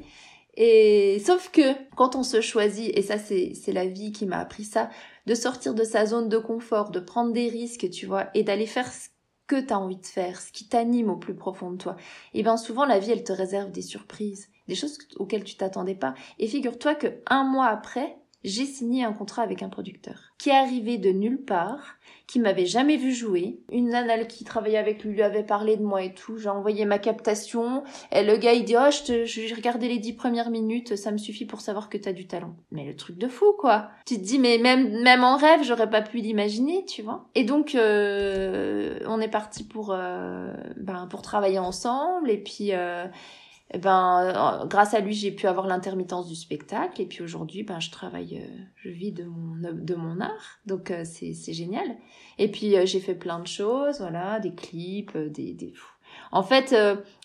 [0.57, 1.63] Et sauf que
[1.95, 4.91] quand on se choisit, et ça c'est c'est la vie qui m'a appris ça,
[5.27, 8.67] de sortir de sa zone de confort, de prendre des risques, tu vois, et d'aller
[8.67, 9.11] faire ce
[9.47, 11.95] que tu as envie de faire, ce qui t'anime au plus profond de toi.
[12.35, 15.95] Et bien souvent la vie elle te réserve des surprises, des choses auxquelles tu t'attendais
[15.95, 16.15] pas.
[16.41, 20.57] Et figure-toi que un mois après, j'ai signé un contrat avec un producteur qui est
[20.57, 23.61] arrivé de nulle part, qui m'avait jamais vu jouer.
[23.71, 26.39] Une nana qui travaillait avec lui lui avait parlé de moi et tout.
[26.39, 27.83] J'ai envoyé ma captation.
[28.13, 31.45] Et le gars, il dit, oh, je regardé les dix premières minutes, ça me suffit
[31.45, 32.55] pour savoir que t'as du talent.
[32.71, 33.91] Mais le truc de fou, quoi.
[34.07, 37.29] Tu te dis, mais même, même en rêve, j'aurais pas pu l'imaginer, tu vois.
[37.35, 42.31] Et donc, euh, on est parti pour, euh, ben, pour travailler ensemble.
[42.31, 43.07] Et puis, euh,
[43.73, 47.01] eh ben, euh, grâce à lui, j'ai pu avoir l'intermittence du spectacle.
[47.01, 50.59] Et puis aujourd'hui, ben, je travaille, euh, je vis de mon, de mon art.
[50.67, 51.87] Donc, euh, c'est, c'est génial.
[52.39, 55.73] Et puis, j'ai fait plein de choses, voilà, des clips, des, des...
[56.33, 56.75] En fait,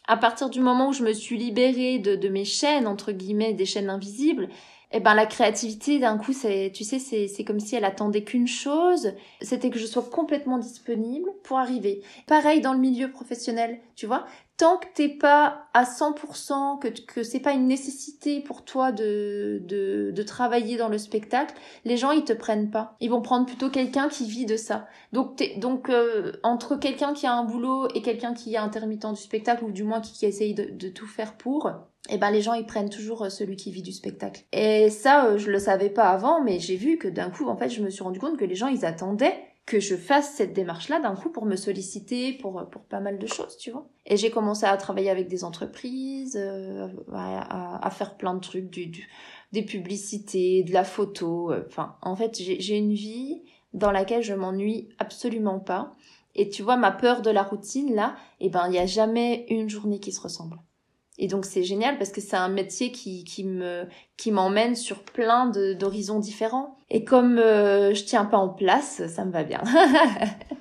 [0.08, 3.54] à partir du moment où je me suis libérée de, de mes chaînes, entre guillemets,
[3.54, 4.50] des chaînes invisibles,
[4.92, 8.24] eh ben, la créativité, d'un coup, c'est, tu sais, c'est, c'est comme si elle attendait
[8.24, 12.02] qu'une chose, c'était que je sois complètement disponible pour arriver.
[12.28, 14.26] Pareil dans le milieu professionnel, tu vois
[14.58, 19.62] tant que t'es pas à 100%, que, que c'est pas une nécessité pour toi de,
[19.66, 21.54] de, de travailler dans le spectacle,
[21.84, 22.96] les gens ils te prennent pas.
[23.02, 24.88] Ils vont prendre plutôt quelqu'un qui vit de ça.
[25.12, 29.06] Donc, t'es- donc euh, entre quelqu'un qui a un boulot et quelqu'un qui est intermittent
[29.10, 31.70] du spectacle, ou du moins qui, qui essaye de, de tout faire pour,
[32.10, 34.44] eh ben les gens ils prennent toujours euh, celui qui vit du spectacle.
[34.54, 37.58] Et ça, euh, je le savais pas avant, mais j'ai vu que d'un coup, en
[37.58, 40.54] fait, je me suis rendu compte que les gens ils attendaient que je fasse cette
[40.54, 43.88] démarche-là d'un coup pour me solliciter pour, pour pas mal de choses, tu vois.
[44.06, 48.70] Et j'ai commencé à travailler avec des entreprises, euh, à, à- faire plein de trucs,
[48.70, 49.10] du, du-
[49.54, 51.52] des publicités, de la photo.
[51.52, 53.42] euh, Enfin, en fait, j'ai j'ai une vie
[53.74, 55.92] dans laquelle je m'ennuie absolument pas.
[56.36, 59.46] Et tu vois, ma peur de la routine, là, eh ben, il n'y a jamais
[59.50, 60.58] une journée qui se ressemble.
[61.18, 63.86] Et donc c'est génial parce que c'est un métier qui, qui me
[64.18, 66.78] qui m'emmène sur plein d'horizons différents.
[66.90, 69.62] Et comme euh, je tiens pas en place, ça me va bien.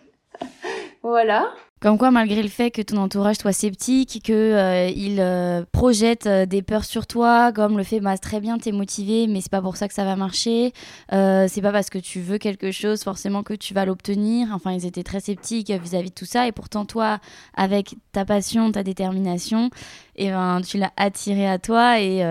[1.03, 1.53] voilà.
[1.85, 6.47] Comme quoi, malgré le fait que ton entourage soit sceptique, que euh, euh, projette euh,
[6.47, 9.61] des peurs sur toi, comme le fait, bah, très bien, t'es motivé, mais c'est pas
[9.61, 10.73] pour ça que ça va marcher.
[11.13, 14.49] Euh, c'est pas parce que tu veux quelque chose forcément que tu vas l'obtenir.
[14.55, 17.19] Enfin, ils étaient très sceptiques vis-à-vis de tout ça, et pourtant toi,
[17.55, 19.69] avec ta passion, ta détermination,
[20.17, 22.25] et ben tu l'as attiré à toi, et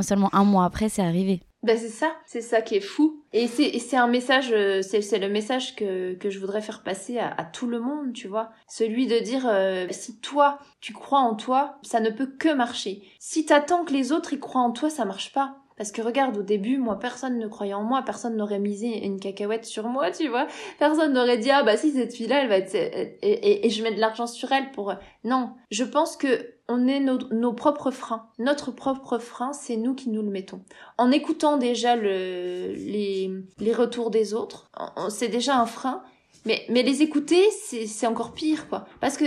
[0.00, 1.42] seulement un mois après, c'est arrivé.
[1.66, 3.24] Ben c'est ça, c'est ça qui est fou.
[3.32, 7.34] Et c'est un message, euh, c'est le message que que je voudrais faire passer à,
[7.36, 8.52] à tout le monde, tu vois.
[8.68, 13.02] Celui de dire euh, si toi tu crois en toi, ça ne peut que marcher.
[13.18, 15.56] Si t'attends que les autres y croient en toi, ça marche pas.
[15.76, 19.20] Parce que regarde, au début, moi, personne ne croyait en moi, personne n'aurait misé une
[19.20, 20.46] cacahuète sur moi, tu vois.
[20.78, 22.74] Personne n'aurait dit, ah bah si, cette fille-là, elle va être...
[22.74, 24.94] Et, et, je mets de l'argent sur elle pour...
[25.24, 28.28] Non, je pense que on est nos, nos propres freins.
[28.38, 30.62] Notre propre frein, c'est nous qui nous le mettons.
[30.98, 34.68] En écoutant déjà le, les, les retours des autres,
[35.10, 36.02] c'est déjà un frein.
[36.44, 38.86] Mais, mais les écouter, c'est encore pire, quoi.
[39.00, 39.24] Parce que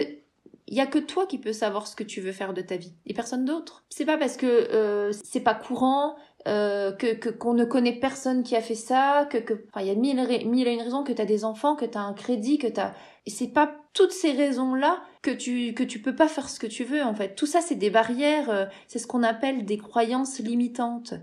[0.69, 2.77] il y a que toi qui peux savoir ce que tu veux faire de ta
[2.77, 3.83] vie et personne d'autre.
[3.89, 6.15] C'est pas parce que euh, c'est pas courant,
[6.47, 9.91] euh, que qu'on ne connaît personne qui a fait ça, que que enfin il y
[9.91, 10.17] a mille
[10.47, 12.93] mille une raisons que t'as des enfants, que t'as un crédit, que t'as
[13.25, 16.59] et c'est pas toutes ces raisons là que tu que tu peux pas faire ce
[16.59, 17.35] que tu veux en fait.
[17.35, 21.13] Tout ça c'est des barrières, euh, c'est ce qu'on appelle des croyances limitantes.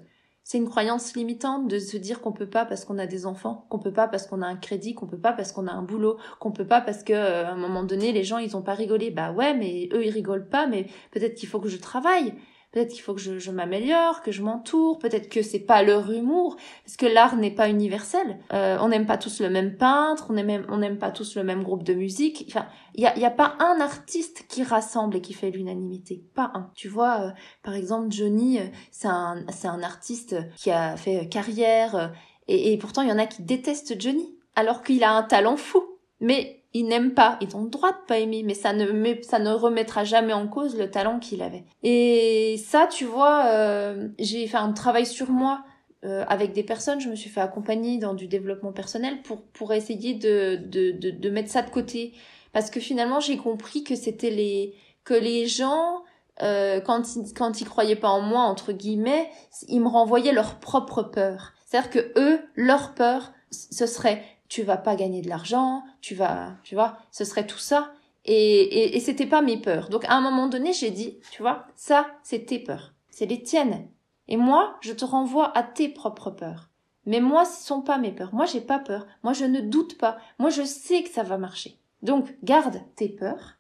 [0.45, 3.67] C'est une croyance limitante de se dire qu'on peut pas parce qu'on a des enfants,
[3.69, 5.83] qu'on peut pas parce qu'on a un crédit, qu'on peut pas parce qu'on a un
[5.83, 8.63] boulot, qu'on peut pas parce que euh, à un moment donné les gens ils ont
[8.63, 9.11] pas rigolé.
[9.11, 12.35] Bah ouais, mais eux ils rigolent pas, mais peut-être qu'il faut que je travaille.
[12.77, 14.99] Peut-être qu'il faut que je, m'améliore, que je m'entoure.
[14.99, 18.39] Peut-être que c'est pas leur humour, parce que l'art n'est pas universel.
[18.53, 21.43] Euh, on n'aime pas tous le même peintre, on n'aime on n'aime pas tous le
[21.43, 22.45] même groupe de musique.
[22.49, 26.23] Enfin, il y a, y a pas un artiste qui rassemble et qui fait l'unanimité,
[26.35, 26.71] pas un.
[26.75, 27.31] Tu vois, euh,
[27.63, 32.13] par exemple Johnny, euh, c'est un c'est un artiste qui a fait carrière,
[32.47, 35.57] et, et pourtant il y en a qui détestent Johnny, alors qu'il a un talent
[35.57, 35.83] fou.
[36.21, 38.87] Mais ils n'aiment pas, ils ont le droit de pas aimer, mais ça ne,
[39.23, 41.65] ça ne remettra jamais en cause le talent qu'il avait.
[41.83, 45.65] Et ça, tu vois, euh, j'ai fait un travail sur moi
[46.05, 49.73] euh, avec des personnes, je me suis fait accompagner dans du développement personnel pour, pour
[49.73, 52.13] essayer de, de, de, de mettre ça de côté.
[52.53, 54.75] Parce que finalement, j'ai compris que c'était les,
[55.05, 56.03] que les gens,
[56.43, 59.31] euh, quand, ils, quand ils croyaient pas en moi, entre guillemets,
[59.69, 61.55] ils me renvoyaient leur propre peur.
[61.65, 66.55] C'est-à-dire que eux, leur peur, ce serait tu vas pas gagner de l'argent, tu vas,
[66.63, 67.93] tu vois, ce serait tout ça.
[68.25, 69.89] Et, et, c'était pas mes peurs.
[69.89, 72.93] Donc à un moment donné, j'ai dit, tu vois, ça, c'est tes peurs.
[73.09, 73.89] C'est les tiennes.
[74.27, 76.69] Et moi, je te renvoie à tes propres peurs.
[77.07, 78.35] Mais moi, ce sont pas mes peurs.
[78.35, 79.07] Moi, j'ai pas peur.
[79.23, 80.19] Moi, je ne doute pas.
[80.41, 81.79] Moi, je sais que ça va marcher.
[82.03, 83.59] Donc, garde tes peurs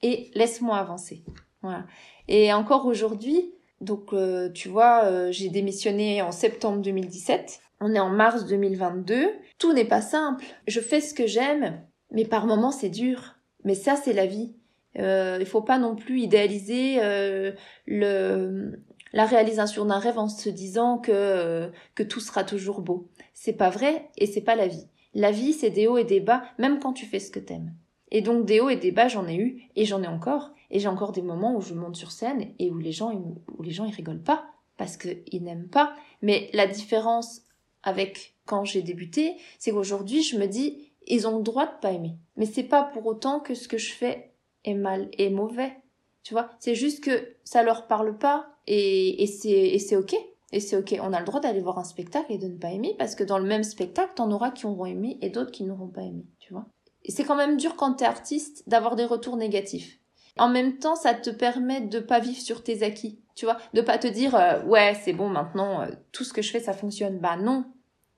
[0.00, 1.24] et laisse-moi avancer.
[1.62, 1.84] Voilà.
[2.28, 7.60] Et encore aujourd'hui, donc, euh, tu vois, euh, j'ai démissionné en septembre 2017.
[7.86, 9.28] On est en mars 2022.
[9.58, 10.42] Tout n'est pas simple.
[10.66, 13.34] Je fais ce que j'aime, mais par moments c'est dur.
[13.62, 14.54] Mais ça, c'est la vie.
[14.98, 17.52] Euh, il faut pas non plus idéaliser euh,
[17.86, 23.10] la réalisation d'un rêve en se disant que, euh, que tout sera toujours beau.
[23.34, 24.86] C'est pas vrai et c'est pas la vie.
[25.12, 27.74] La vie, c'est des hauts et des bas, même quand tu fais ce que t'aimes.
[28.10, 30.52] Et donc des hauts et des bas, j'en ai eu et j'en ai encore.
[30.70, 33.62] Et j'ai encore des moments où je monte sur scène et où les gens, où
[33.62, 34.46] les gens ils rigolent pas
[34.78, 35.94] parce qu'ils n'aiment pas.
[36.22, 37.43] Mais la différence
[37.84, 41.92] avec quand j'ai débuté, c'est qu'aujourd'hui je me dis ils ont le droit de pas
[41.92, 42.16] aimer.
[42.36, 44.32] Mais c'est pas pour autant que ce que je fais
[44.64, 45.76] est mal et mauvais.
[46.22, 50.14] Tu vois, c'est juste que ça leur parle pas et, et c'est ok.
[50.52, 52.70] Et c'est ok, on a le droit d'aller voir un spectacle et de ne pas
[52.70, 55.64] aimer parce que dans le même spectacle, t'en auras qui auront aimé et d'autres qui
[55.64, 56.66] n'auront pas aimé, tu vois?
[57.08, 59.98] C'est quand même dur quand t'es artiste d'avoir des retours négatifs.
[60.38, 63.80] En même temps, ça te permet de pas vivre sur tes acquis, tu vois, de
[63.80, 66.72] pas te dire euh, ouais c'est bon maintenant euh, tout ce que je fais ça
[66.72, 67.18] fonctionne.
[67.18, 67.64] Bah non,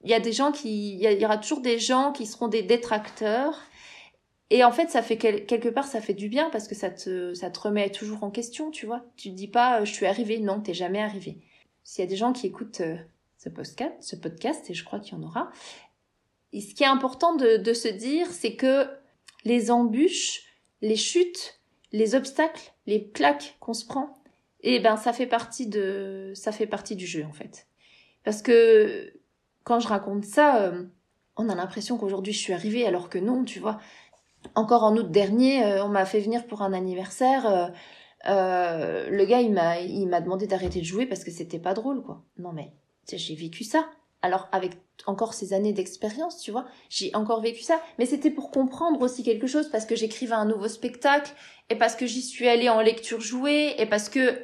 [0.05, 2.63] il y a des gens qui, il y, aura toujours des gens qui seront des
[2.63, 3.59] détracteurs.
[4.51, 7.35] Et en fait, ça fait quelque part, ça fait du bien parce que ça te,
[7.35, 9.05] ça te remet toujours en question, tu vois.
[9.17, 11.39] Tu te dis pas, euh, je suis arrivé, non, t'es jamais arrivé.
[11.83, 12.97] S'il y a des gens qui écoutent euh,
[13.39, 15.51] ce podcast, ce podcast, et je crois qu'il y en aura,
[16.53, 18.89] ce qui est important de, de se dire, c'est que
[19.45, 20.43] les embûches,
[20.81, 21.61] les chutes,
[21.93, 24.15] les obstacles, les claques qu'on se prend,
[24.61, 27.67] eh ben ça fait partie de, ça fait partie du jeu en fait.
[28.25, 29.13] Parce que
[29.67, 30.85] quand je raconte ça, euh,
[31.37, 33.81] on a l'impression qu'aujourd'hui je suis arrivée alors que non, tu vois.
[34.55, 37.73] Encore en août dernier, euh, on m'a fait venir pour un anniversaire.
[38.29, 41.75] Euh, le gars, il m'a, il m'a demandé d'arrêter de jouer parce que c'était pas
[41.75, 42.23] drôle, quoi.
[42.39, 42.73] Non mais,
[43.13, 43.89] j'ai vécu ça.
[44.23, 47.81] Alors avec encore ces années d'expérience, tu vois, j'ai encore vécu ça.
[47.99, 51.33] Mais c'était pour comprendre aussi quelque chose parce que j'écrivais un nouveau spectacle
[51.71, 54.41] et parce que j'y suis allée en lecture jouée et parce que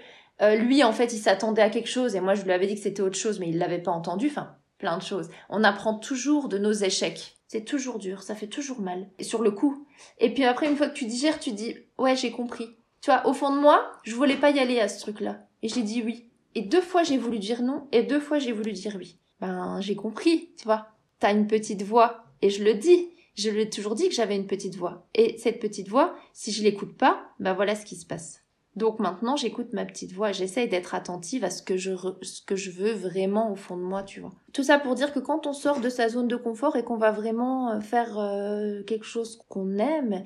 [0.59, 2.81] lui, en fait, il s'attendait à quelque chose et moi, je lui avais dit que
[2.81, 4.27] c'était autre chose, mais il l'avait pas entendu.
[4.27, 5.31] Enfin, plein de choses.
[5.49, 7.37] On apprend toujours de nos échecs.
[7.47, 9.09] C'est toujours dur, ça fait toujours mal.
[9.21, 9.87] Et sur le coup.
[10.19, 12.67] Et puis après, une fois que tu digères, tu dis, ouais, j'ai compris.
[13.01, 15.47] Tu vois, au fond de moi, je voulais pas y aller à ce truc-là.
[15.63, 16.29] Et j'ai dit oui.
[16.57, 19.19] Et deux fois, j'ai voulu dire non, et deux fois, j'ai voulu dire oui.
[19.41, 20.89] Ben, j'ai compris, tu vois.
[21.21, 23.09] T'as une petite voix, et je le dis.
[23.37, 25.07] Je lui ai toujours dit que j'avais une petite voix.
[25.15, 28.42] Et cette petite voix, si je l'écoute pas, ben voilà ce qui se passe.
[28.75, 31.93] Donc maintenant, j'écoute ma petite voix, j'essaye d'être attentive à ce que, je
[32.23, 34.33] ce que je veux vraiment au fond de moi, tu vois.
[34.55, 36.97] Tout ça pour dire que quand on sort de sa zone de confort et qu'on
[36.97, 40.25] va vraiment euh, faire euh, quelque chose qu'on aime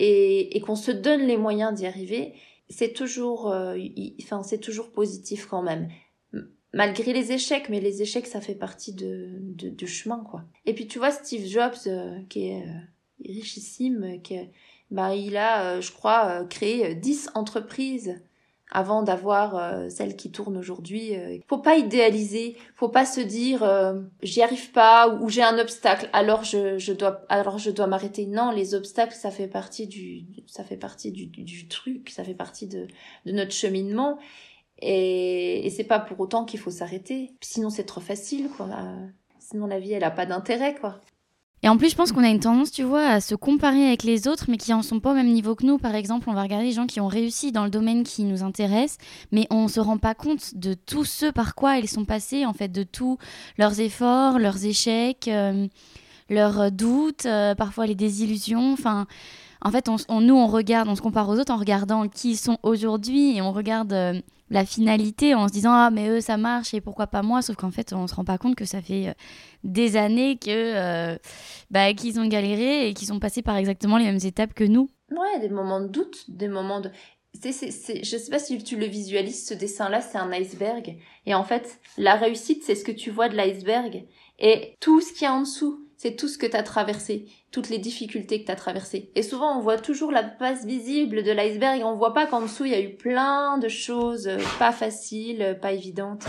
[0.00, 2.34] et, et qu'on se donne les moyens d'y arriver,
[2.68, 3.76] c'est toujours, euh,
[4.20, 5.88] enfin, c'est toujours positif quand même.
[6.72, 10.42] Malgré les échecs, mais les échecs, ça fait partie de, de du chemin, quoi.
[10.66, 12.64] Et puis tu vois, Steve Jobs, qui est
[13.24, 14.34] richissime, qui
[14.94, 18.20] bah, il a, je crois, créé 10 entreprises
[18.74, 21.16] avant d'avoir euh, celle qui tourne aujourd'hui.
[21.16, 25.58] Euh, faut pas idéaliser, faut pas se dire euh, j'y arrive pas ou, j'ai un
[25.58, 28.26] obstacle alors je, je dois alors je dois m'arrêter.
[28.26, 32.34] Non, les obstacles ça fait partie du ça fait partie du, du, truc, ça fait
[32.34, 32.88] partie de,
[33.26, 34.18] de notre cheminement
[34.80, 37.32] et, et c'est pas pour autant qu'il faut s'arrêter.
[37.40, 38.68] Sinon c'est trop facile quoi.
[39.38, 41.00] Sinon la vie elle a pas d'intérêt quoi.
[41.64, 44.02] Et en plus, je pense qu'on a une tendance, tu vois, à se comparer avec
[44.02, 45.78] les autres, mais qui en sont pas au même niveau que nous.
[45.78, 48.42] Par exemple, on va regarder les gens qui ont réussi dans le domaine qui nous
[48.42, 48.98] intéresse,
[49.32, 52.52] mais on se rend pas compte de tout ce par quoi ils sont passés, en
[52.52, 53.16] fait, de tous
[53.56, 55.66] leurs efforts, leurs échecs, euh,
[56.28, 58.74] leurs doutes, euh, parfois les désillusions.
[58.74, 59.06] Enfin,
[59.62, 62.58] en fait, nous, on regarde, on se compare aux autres en regardant qui ils sont
[62.62, 64.20] aujourd'hui et on regarde euh,
[64.54, 67.42] la finalité en se disant ah mais eux ça marche et pourquoi pas moi?
[67.42, 69.12] Sauf qu'en fait on se rend pas compte que ça fait euh,
[69.64, 71.18] des années que euh,
[71.70, 74.90] bah, qu'ils ont galéré et qu'ils sont passés par exactement les mêmes étapes que nous.
[75.10, 76.90] Ouais, des moments de doute, des moments de
[77.40, 80.96] c'est, c'est, je sais pas si tu le visualises, ce dessin-là, c'est un iceberg.
[81.26, 84.04] Et en fait, la réussite, c'est ce que tu vois de l'iceberg.
[84.38, 87.70] Et tout ce qui est en dessous, c'est tout ce que tu as traversé, toutes
[87.70, 89.10] les difficultés que tu as traversées.
[89.14, 92.66] Et souvent, on voit toujours la face visible de l'iceberg on voit pas qu'en dessous,
[92.66, 96.26] il y a eu plein de choses euh, pas faciles, euh, pas évidentes.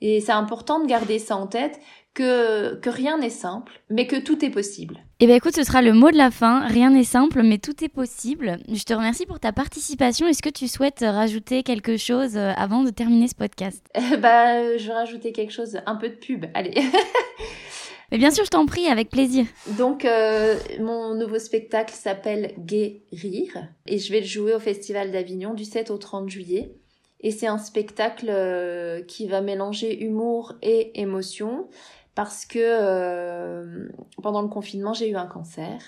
[0.00, 1.78] Et c'est important de garder ça en tête,
[2.12, 4.98] que, que rien n'est simple, mais que tout est possible.
[5.20, 6.66] Eh bien écoute, ce sera le mot de la fin.
[6.66, 8.58] Rien n'est simple, mais tout est possible.
[8.68, 10.26] Je te remercie pour ta participation.
[10.26, 13.86] Est-ce que tu souhaites rajouter quelque chose euh, avant de terminer ce podcast?
[14.18, 16.46] Bah, je vais rajouter quelque chose, un peu de pub.
[16.54, 16.74] Allez.
[18.10, 19.46] Mais bien sûr, je t'en prie, avec plaisir.
[19.78, 25.54] Donc, euh, mon nouveau spectacle s'appelle Guérir et je vais le jouer au Festival d'Avignon
[25.54, 26.74] du 7 au 30 juillet.
[27.20, 31.68] Et c'est un spectacle euh, qui va mélanger humour et émotion
[32.14, 33.88] parce que euh,
[34.22, 35.80] pendant le confinement, j'ai eu un cancer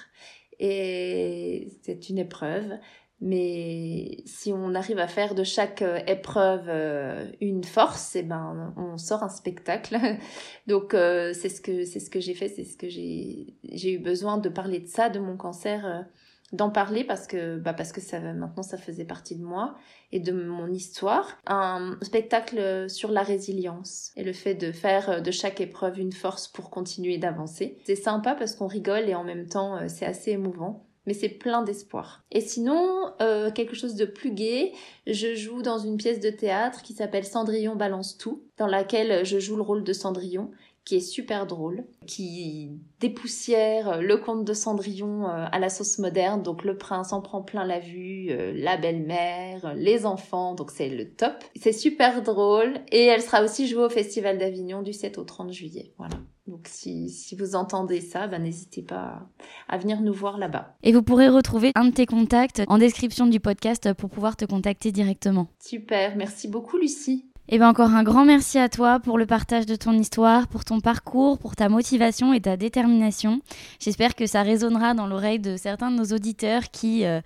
[0.59, 2.79] et c'est une épreuve.
[3.21, 8.75] Mais si on arrive à faire de chaque euh, épreuve euh, une force, eh ben
[8.77, 9.97] on sort un spectacle.
[10.67, 13.95] Donc euh, c'est ce que c'est ce que j'ai fait, c'est ce que j'ai j'ai
[13.95, 16.07] eu besoin de parler de ça, de mon cancer,
[16.53, 19.77] d'en parler parce que bah parce que ça maintenant ça faisait partie de moi
[20.13, 21.39] et de mon histoire.
[21.47, 26.49] Un spectacle sur la résilience et le fait de faire de chaque épreuve une force
[26.49, 27.79] pour continuer d'avancer.
[27.87, 31.63] C'est sympa parce qu'on rigole et en même temps c'est assez émouvant mais c'est plein
[31.63, 32.25] d'espoir.
[32.31, 34.73] Et sinon, euh, quelque chose de plus gai,
[35.07, 39.39] je joue dans une pièce de théâtre qui s'appelle Cendrillon balance tout, dans laquelle je
[39.39, 40.51] joue le rôle de Cendrillon,
[40.87, 46.43] qui est super drôle, qui dépoussière le conte de Cendrillon euh, à la sauce moderne,
[46.43, 50.89] donc le prince en prend plein la vue, euh, la belle-mère, les enfants, donc c'est
[50.89, 51.35] le top.
[51.57, 55.53] C'est super drôle, et elle sera aussi jouée au Festival d'Avignon du 7 au 30
[55.53, 56.17] juillet, voilà.
[56.57, 59.29] Donc si, si vous entendez ça, ben, n'hésitez pas
[59.69, 60.75] à venir nous voir là-bas.
[60.83, 64.47] Et vous pourrez retrouver un de tes contacts en description du podcast pour pouvoir te
[64.47, 65.49] contacter directement.
[65.59, 67.27] Super, merci beaucoup Lucie.
[67.49, 70.49] Et eh bien encore un grand merci à toi pour le partage de ton histoire,
[70.49, 73.41] pour ton parcours, pour ta motivation et ta détermination.
[73.79, 77.21] J'espère que ça résonnera dans l'oreille de certains de nos auditeurs qui euh,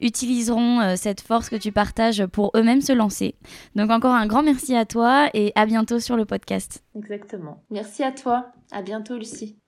[0.00, 3.34] utiliseront euh, cette force que tu partages pour eux-mêmes se lancer.
[3.74, 6.82] Donc encore un grand merci à toi et à bientôt sur le podcast.
[6.96, 7.62] Exactement.
[7.70, 8.52] Merci à toi.
[8.72, 9.58] À bientôt Lucie.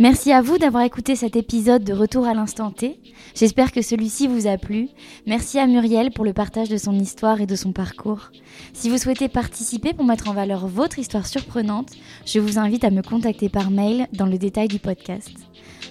[0.00, 3.00] Merci à vous d'avoir écouté cet épisode de Retour à l'instant T.
[3.34, 4.90] J'espère que celui-ci vous a plu.
[5.26, 8.30] Merci à Muriel pour le partage de son histoire et de son parcours.
[8.72, 11.94] Si vous souhaitez participer pour mettre en valeur votre histoire surprenante,
[12.24, 15.32] je vous invite à me contacter par mail dans le détail du podcast.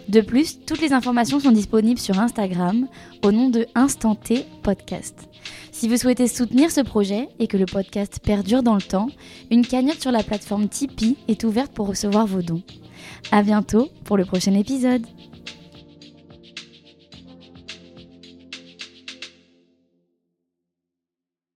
[0.08, 2.88] De plus, toutes les informations sont disponibles sur Instagram
[3.26, 5.28] au nom de Instant T Podcast.
[5.74, 9.10] Si vous souhaitez soutenir ce projet et que le podcast perdure dans le temps,
[9.52, 12.64] une cagnotte sur la plateforme Tipeee est ouverte pour recevoir vos dons.
[13.32, 15.06] À bientôt pour le prochain épisode.